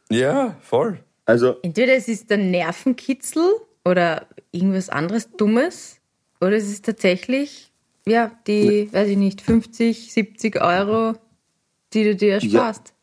[0.09, 0.99] Ja, voll.
[1.25, 3.43] Also, Entweder es ist der Nervenkitzel
[3.85, 5.99] oder irgendwas anderes Dummes
[6.39, 7.71] oder es ist tatsächlich,
[8.05, 11.13] ja, die, weiß ich nicht, 50, 70 Euro,
[11.93, 12.87] die du dir ersparst.
[12.89, 12.96] ja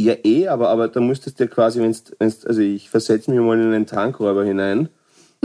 [0.00, 3.58] eh, aber, aber da müsstest du ja quasi, wenn's, wenn's, also ich versetze mich mal
[3.60, 4.88] in einen Tankräuber hinein.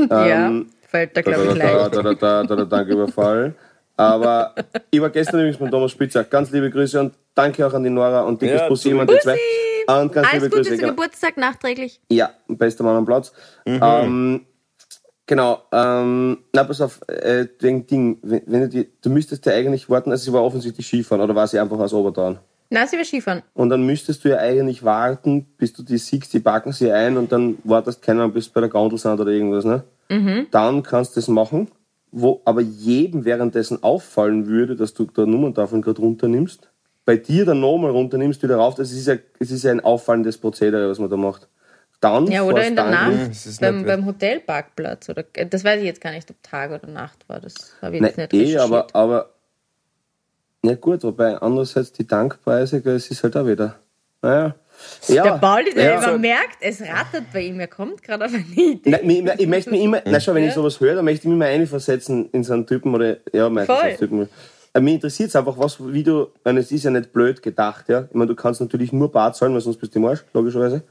[0.10, 1.76] Ja, Ähm, fällt da, glaube ich, leicht.
[1.76, 3.54] da, da, da, da, da, danke Überfall.
[3.98, 4.56] Aber
[4.92, 6.24] ich war gestern übrigens mit Thomas Spitzer.
[6.24, 9.20] Ganz liebe Grüße und danke auch an die Nora und dickes Ja, Bussi an die
[9.20, 9.38] zwei.
[9.88, 10.70] Und ganz Alles liebe Gute Grüße.
[10.70, 10.90] zum Genau.
[10.92, 12.00] Geburtstag nachträglich.
[12.10, 13.34] Ja, bester Mann am Platz.
[13.66, 14.46] Ähm,
[15.26, 15.64] genau.
[15.74, 18.20] Ähm, na, pass auf, äh, wegen Ding.
[18.22, 21.36] Wenn, wenn du, die, du müsstest ja eigentlich warten, also sie war offensichtlich Skifahren oder
[21.36, 22.40] war sie einfach aus Oberdauern?
[22.70, 23.42] Na, sie war Skifahren.
[23.54, 27.18] Und dann müsstest du ja eigentlich warten, bis du die siehst, die packen sie ein
[27.18, 29.84] und dann wartest keine Ahnung, bis sie bei der Gondel sind oder irgendwas, ne?
[30.52, 31.70] Dann kannst du das machen,
[32.12, 36.70] wo aber jedem währenddessen auffallen würde, dass du da Nummerntafeln gerade runternimmst.
[37.06, 38.76] Bei dir dann nochmal runternimmst, wieder rauf.
[38.76, 41.48] Das ist ja, es ist ja ein auffallendes Prozedere, was man da macht.
[42.02, 45.10] Dann Ja, oder in der Nacht beim, beim Hotelparkplatz.
[45.10, 47.40] Oder, das weiß ich jetzt gar nicht, ob Tag oder Nacht war.
[47.40, 49.32] Das habe ich Nein, jetzt nicht eh, aber, aber
[50.64, 53.80] ja gut, wobei andererseits die Tankpreise, es ist halt auch wieder.
[54.22, 54.56] Naja.
[55.08, 56.04] Ja, der Pauli, der ja.
[56.04, 57.60] immer merkt, es rattert bei ihm.
[57.60, 58.90] Er kommt gerade auf eine Idee.
[58.90, 61.26] Nein, ich, ich möchte mich immer, na schau, wenn ich sowas höre, dann möchte ich
[61.26, 63.96] mich immer einversetzen in so einen Typen oder, ja, meistens Voll.
[63.96, 64.30] Typen.
[64.74, 67.42] Äh, Mich interessiert es einfach, was, wie du, ich meine, es ist ja nicht blöd
[67.42, 68.06] gedacht, ja.
[68.10, 70.84] Ich meine, du kannst natürlich nur Bar zahlen, weil sonst bist du im Arsch, logischerweise.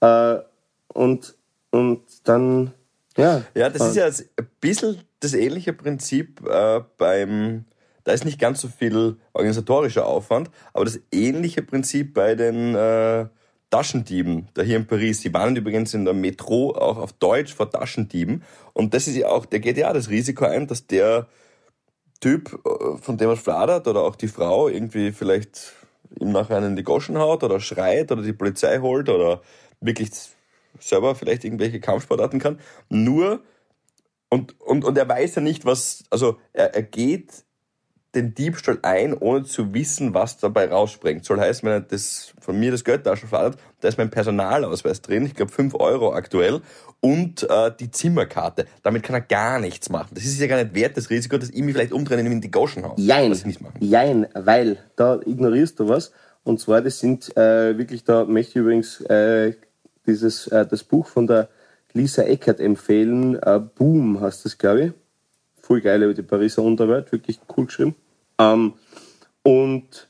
[0.00, 0.36] Äh,
[0.88, 1.34] und,
[1.70, 2.72] und dann,
[3.16, 3.42] ja.
[3.54, 7.64] Ja, das ist ja ein bisschen das ähnliche Prinzip äh, beim
[8.04, 13.26] Da ist nicht ganz so viel organisatorischer Aufwand, aber das ähnliche Prinzip bei den äh,
[13.70, 15.20] Taschendieben da hier in Paris.
[15.20, 18.44] Die warnen übrigens in der Metro auch auf Deutsch vor Taschendieben.
[18.72, 21.26] Und das ist ja auch, der geht ja das Risiko ein, dass der
[22.20, 25.72] Typ, äh, von dem er fladert oder auch die Frau irgendwie vielleicht
[26.20, 29.40] ihm nachher einen in die Goschen haut oder schreit oder die Polizei holt oder
[29.80, 30.10] wirklich
[30.78, 32.60] selber vielleicht irgendwelche Kampfsportarten kann.
[32.88, 33.40] Nur,
[34.28, 37.44] und, und, und er weiß ja nicht, was, also er, er geht
[38.14, 41.24] den Diebstahl ein, ohne zu wissen, was dabei rausspringt.
[41.24, 45.26] Soll heißen, wenn er das, von mir das Geldtaschen fladert, da ist mein Personalausweis drin,
[45.26, 46.60] ich glaube 5 Euro aktuell,
[47.00, 48.66] und äh, die Zimmerkarte.
[48.82, 50.08] Damit kann er gar nichts machen.
[50.14, 52.50] Das ist ja gar nicht wert, das Risiko, dass ich mich vielleicht umdrehen in die
[52.50, 52.94] Goschen haue.
[52.96, 53.76] Jein, Was ich nicht machen.
[53.80, 56.12] jein, weil da ignorierst du was.
[56.44, 59.54] Und zwar, das sind äh, wirklich, da möchte ich übrigens äh,
[60.06, 61.48] dieses, äh, das Buch von der
[61.92, 63.36] Lisa Eckert empfehlen.
[63.42, 64.92] Äh, Boom heißt das, glaube ich.
[65.60, 67.94] Voll geil über die Pariser Unterwelt, wirklich cool geschrieben.
[68.38, 68.74] Ähm,
[69.42, 70.08] und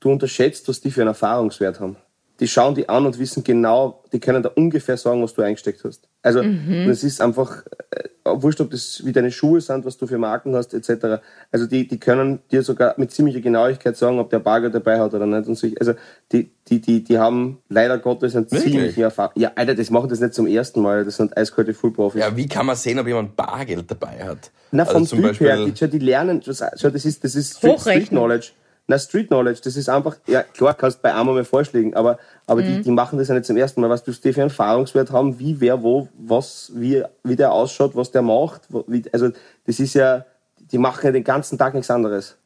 [0.00, 1.96] du unterschätzt, was die für einen Erfahrungswert haben.
[2.40, 5.84] Die schauen die an und wissen genau, die können da ungefähr sagen, was du eingesteckt
[5.84, 6.08] hast.
[6.22, 6.42] Also
[6.86, 10.54] das ist einfach, äh, wurscht, ob das wie deine Schuhe sind, was du für Marken
[10.54, 11.22] hast, etc.
[11.50, 15.14] Also die, die können dir sogar mit ziemlicher Genauigkeit sagen, ob der Bargeld dabei hat
[15.14, 15.48] oder nicht.
[15.48, 15.68] Und so.
[15.78, 15.94] Also
[16.32, 18.72] die, die, die, die haben leider Gottes einen Wirklich?
[18.72, 19.32] ziemlichen Erfahrung.
[19.36, 21.04] Ja, Alter, das machen das nicht zum ersten Mal.
[21.04, 22.20] Das sind eiskalte Fullprofis.
[22.20, 24.50] Ja, wie kann man sehen, ob jemand Bargeld dabei hat?
[24.70, 27.34] Na, vom also zum Typ her, Beispiel, die, schau, die lernen, schau, das ist, das
[27.34, 27.58] ist.
[27.58, 28.52] Street Knowledge.
[28.90, 32.60] Na, Street Knowledge, das ist einfach, ja, klar, kannst bei einmal mal vorschlägen, aber, aber
[32.62, 32.66] Mhm.
[32.66, 33.88] die, die machen das ja nicht zum ersten Mal.
[33.88, 37.94] Was du die für einen Erfahrungswert haben, wie, wer, wo, was, wie, wie der ausschaut,
[37.94, 39.28] was der macht, wie, also,
[39.66, 40.24] das ist ja,
[40.72, 42.36] die machen ja den ganzen Tag nichts anderes.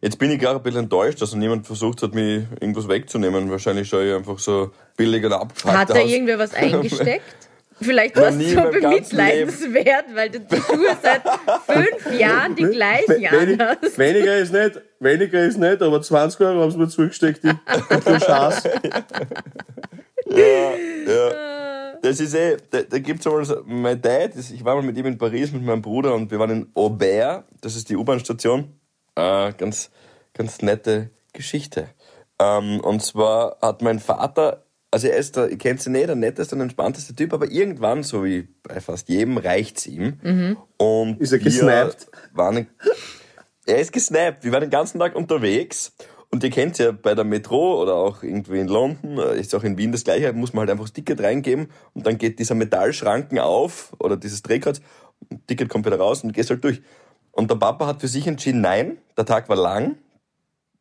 [0.00, 3.50] Jetzt bin ich gerade ein bisschen enttäuscht, dass niemand versucht hat, mir irgendwas wegzunehmen.
[3.50, 5.96] Wahrscheinlich schaue ich einfach so billig oder abgefuckt Hat aus.
[5.96, 7.47] da irgendwer was eingesteckt?
[7.80, 11.22] Vielleicht war es so bemitleidenswert, weil du die Schuhe seit
[11.66, 13.98] fünf Jahren die gleichen Wenig, anhast.
[13.98, 18.18] weniger ist nicht, weniger ist nicht, aber 20 Euro haben sie mir zugesteckt, die, die
[18.18, 18.70] Chance.
[22.02, 25.06] Das ist eh, da, da gibt's einmal so, mein Dad, ich war mal mit ihm
[25.06, 28.72] in Paris mit meinem Bruder und wir waren in Aubert, das ist die U-Bahn-Station.
[29.16, 29.90] Äh, ganz,
[30.32, 31.88] ganz nette Geschichte.
[32.40, 36.16] Ähm, und zwar hat mein Vater, also er ist der, ihr kennt ihn nicht, der
[36.16, 40.18] netteste und entspannteste Typ, aber irgendwann, so wie bei fast jedem, reicht's ihm.
[40.76, 42.06] Und Ist er wir gesnappt?
[42.32, 42.68] Waren,
[43.66, 44.44] er ist gesnappt.
[44.44, 45.92] Wir waren den ganzen Tag unterwegs.
[46.30, 49.64] Und ihr kennt ja bei der Metro oder auch irgendwie in London, äh, ist auch
[49.64, 52.54] in Wien das gleiche, muss man halt einfach das Ticket reingeben und dann geht dieser
[52.54, 54.82] Metallschranken auf oder dieses Drehkreuz,
[55.46, 56.82] Ticket kommt wieder raus und du gehst halt durch.
[57.32, 59.96] Und der Papa hat für sich entschieden, nein, der Tag war lang.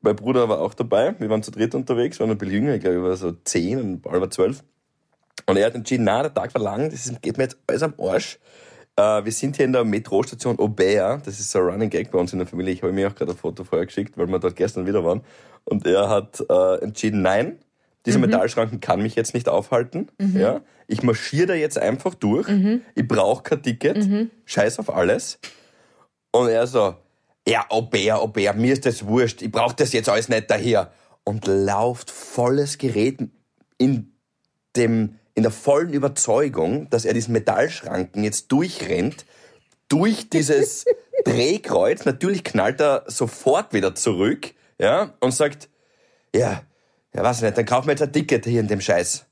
[0.08, 2.82] Mein Bruder war auch dabei, wir waren zu dritt unterwegs, waren ein bisschen jünger, ich
[2.82, 4.64] glaube, ich war so zehn und war zwölf.
[5.46, 7.94] Und er hat entschieden, na, der Tag war lang, das geht mir jetzt alles am
[8.00, 8.40] Arsch.
[8.96, 11.28] Äh, wir sind hier in der Metrostation Aubert.
[11.28, 12.74] Das ist so ein Running Gag bei uns in der Familie.
[12.74, 15.22] Ich habe mir auch gerade ein Foto vorher geschickt, weil wir dort gestern wieder waren.
[15.66, 17.60] Und er hat äh, entschieden, nein,
[18.06, 20.08] dieser Metallschranken kann mich jetzt nicht aufhalten.
[20.40, 22.48] Ja, ich marschiere da jetzt einfach durch.
[22.96, 23.98] Ich brauche kein Ticket.
[24.46, 25.38] Scheiß auf alles.
[26.32, 26.96] Und er so,
[27.48, 29.42] ja, Aubert, Aubert, mir ist das wurscht.
[29.42, 30.92] Ich brauche das jetzt alles nicht daher.
[31.24, 33.20] Und lauft volles Gerät
[33.78, 34.14] in
[34.76, 39.26] dem, in der vollen Überzeugung, dass er diesen Metallschranken jetzt durchrennt,
[39.88, 40.86] durch dieses
[41.26, 42.06] Drehkreuz.
[42.06, 45.70] Natürlich knallt er sofort wieder zurück, ja, und sagt,
[46.36, 46.64] ja,
[47.14, 49.26] ja, weiß nicht, dann kaufen wir jetzt ein Ticket hier in dem Scheiß.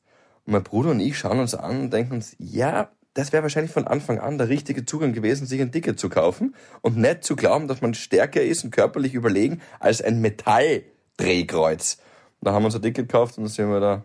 [0.45, 3.71] Und mein Bruder und ich schauen uns an und denken uns, ja, das wäre wahrscheinlich
[3.71, 7.35] von Anfang an der richtige Zugang gewesen, sich ein Ticket zu kaufen und nicht zu
[7.35, 11.97] glauben, dass man stärker ist und körperlich überlegen als ein Metalldrehkreuz.
[12.41, 14.03] Da haben wir uns ein Ticket gekauft und dann sind wir da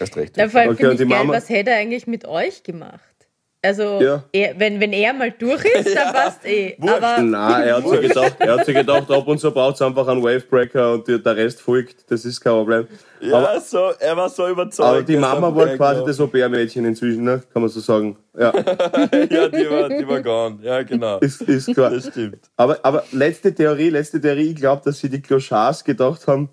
[0.00, 0.34] erst recht.
[0.36, 3.00] Na, vor allem Okay, finde ich geil, Mama- was hätte er eigentlich mit euch gemacht?
[3.60, 4.22] Also, Ja.
[4.32, 6.76] er, wenn, wenn er mal durch ist, dann passt eh.
[6.78, 6.94] Wurscht.
[7.02, 9.82] Aber Nein, er hat sich gedacht, er hat sich gedacht, ab und zu braucht es
[9.82, 12.08] einfach einen Wavebreaker und die- der Rest folgt.
[12.10, 12.86] Das ist kein Problem.
[13.20, 14.88] ja, aber, so, er war so überzeugt.
[14.88, 17.42] aber die Mama war quasi das Au-pair-Mädchen inzwischen, ne?
[17.52, 18.16] kann man so sagen.
[18.38, 18.52] Ja,
[19.28, 20.58] Ja, die war, die war gone.
[20.62, 21.18] Ja, genau.
[21.18, 21.90] ist, ist klar.
[21.90, 22.38] Das stimmt.
[22.56, 26.48] Aber, aber letzte Theorie, letzte Theorie, ich glaube, dass sie die Clochards gedacht haben,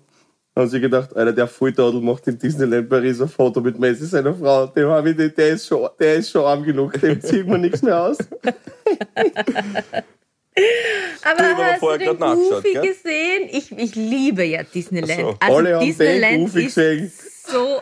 [0.56, 4.34] haben sie gedacht, Alter, der Volltadel macht im Disneyland Paris ein Foto mit Messi, seiner
[4.34, 4.66] Frau.
[4.68, 7.60] Dem hab ich, nicht- der, ist schon, der ist schon arm genug, dem zieht man
[7.60, 8.18] nichts mehr aus.
[11.22, 12.82] Aber haben aber hast du den Goofy gell?
[12.86, 13.48] gesehen?
[13.52, 15.20] Ich, ich liebe ja Disneyland.
[15.20, 15.36] So.
[15.38, 17.12] Also Alle haben den Disneyland Goofy ist gesehen.
[17.46, 17.80] so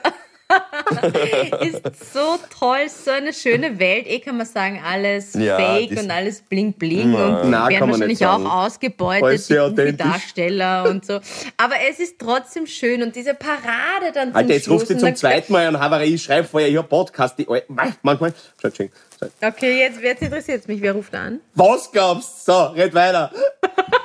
[1.60, 4.06] ist so toll, so eine schöne Welt.
[4.06, 7.34] Eh kann man sagen, alles Ja, fake und alles bling bling Nein.
[7.44, 9.96] und Nein, werden wahrscheinlich auch ausgebeutet, die.
[9.96, 11.20] Darsteller und so.
[11.56, 14.98] Aber es ist trotzdem schön und diese Parade dann zum Alter, jetzt Schluss ruft sie
[14.98, 17.64] zum zweiten Mal an Havarie, ich schreibe vorher, hab Podcast, die Al-
[18.02, 18.34] manchmal.
[19.40, 21.40] Okay, jetzt, jetzt interessiert mich, wer ruft an?
[21.54, 22.52] Was glaubst du?
[22.52, 23.30] So, red weiter.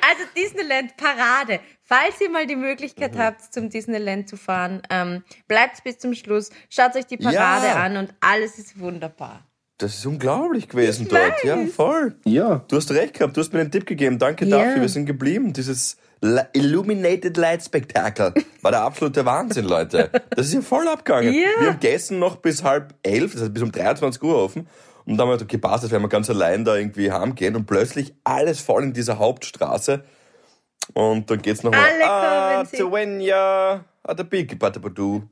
[0.00, 1.60] Also Disneyland Parade.
[1.82, 6.50] Falls ihr mal die Möglichkeit habt, zum Disneyland zu fahren, ähm, bleibt bis zum Schluss,
[6.68, 7.74] schaut euch die Parade Ja.
[7.82, 9.44] an und alles ist wunderbar.
[9.78, 11.44] Das ist unglaublich gewesen dort.
[11.44, 12.16] Ja, voll.
[12.24, 12.64] Ja.
[12.68, 14.18] Du hast recht gehabt, du hast mir den Tipp gegeben.
[14.18, 14.58] Danke Ja.
[14.64, 15.52] dafür, wir sind geblieben.
[15.52, 15.96] Dieses
[16.52, 20.10] Illuminated Light Spektakel war der absolute Wahnsinn, Leute.
[20.30, 21.32] Das ist ja voll abgegangen.
[21.32, 21.48] Ja.
[21.60, 24.66] Wir haben gegessen noch bis halb elf, das heißt bis um 23 Uhr offen.
[25.08, 27.56] Und dann haben wir gedacht, okay, passt, das werden wir ganz allein da irgendwie heimgehen.
[27.56, 30.04] Und plötzlich alles voll in dieser Hauptstraße.
[30.92, 31.80] Und dann geht's nochmal.
[32.04, 32.64] Ah.
[32.64, 35.22] Tawenya, ah, der Big Badabadu.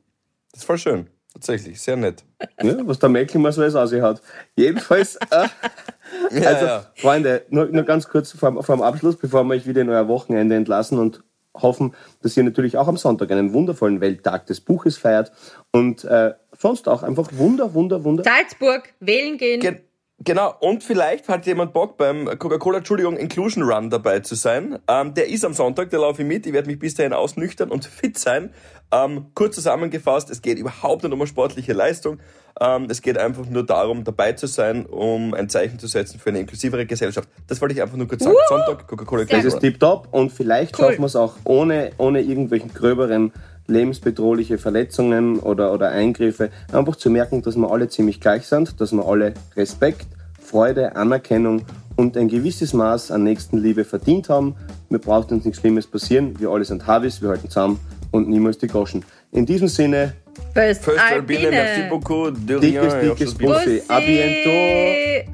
[0.50, 1.08] Das ist voll schön.
[1.32, 2.24] Tatsächlich, sehr nett.
[2.62, 4.22] ja was der Mäckel mal so alles ausgehaut.
[4.54, 5.48] Jedenfalls, äh,
[6.30, 6.86] Ja, also ja.
[6.94, 10.08] Freunde, nur, nur ganz kurz vor, vor dem Abschluss, bevor wir euch wieder in euer
[10.08, 11.22] Wochenende entlassen und
[11.54, 15.32] hoffen, dass ihr natürlich auch am Sonntag einen wundervollen Welttag des Buches feiert
[15.72, 18.24] und äh, sonst auch einfach wunder, wunder, wunder.
[18.24, 19.60] Salzburg, wählen gehen.
[19.60, 19.80] Gen
[20.22, 24.78] genau, und vielleicht hat jemand Bock beim Coca-Cola, Entschuldigung, Inclusion Run dabei zu sein.
[24.88, 26.46] Ähm, der ist am Sonntag, der laufe ich mit.
[26.46, 28.52] Ich werde mich bis dahin ausnüchtern und fit sein.
[28.92, 32.18] Ähm, kurz zusammengefasst, es geht überhaupt nicht um eine sportliche Leistung.
[32.58, 36.30] Ähm, es geht einfach nur darum, dabei zu sein, um ein Zeichen zu setzen für
[36.30, 37.28] eine inklusivere Gesellschaft.
[37.48, 38.36] Das wollte ich einfach nur kurz sagen.
[38.48, 39.60] Sonntag, Coca-Cola Das Inclusion ist Run.
[39.60, 40.86] tipptopp und vielleicht Cool.
[40.86, 43.32] schaffen wir es auch ohne, ohne irgendwelchen gröberen
[43.66, 48.92] lebensbedrohliche Verletzungen oder, oder Eingriffe, einfach zu merken, dass wir alle ziemlich gleich sind, dass
[48.92, 50.06] wir alle Respekt,
[50.40, 54.54] Freude, Anerkennung und ein gewisses Maß an Nächstenliebe verdient haben.
[54.88, 56.38] Mir braucht uns nichts Schlimmes passieren.
[56.38, 57.80] Wir alle sind Harvis, wir halten zusammen
[58.12, 59.04] und niemals die Goschen.
[59.32, 60.14] In diesem Sinne,
[60.54, 62.32] First, First Albine, merci beaucoup.
[62.46, 63.82] De rien, dickes, et dickes Bussi.
[63.88, 65.24] A bientôt.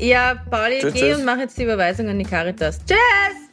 [0.00, 2.78] Ja, Pauli, Tschüss, geh und mach jetzt die Überweisung an die Caritas.
[2.86, 3.47] Tschüss!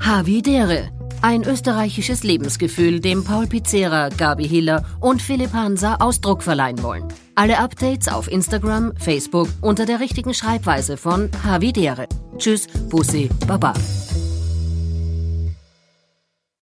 [0.00, 0.90] Havidere.
[1.20, 7.08] Ein österreichisches Lebensgefühl, dem Paul Pizzera, Gabi Hiller und Philipp Hansa Ausdruck verleihen wollen.
[7.34, 12.06] Alle Updates auf Instagram, Facebook unter der richtigen Schreibweise von Havidere.
[12.38, 13.74] Tschüss, Bussi, Baba.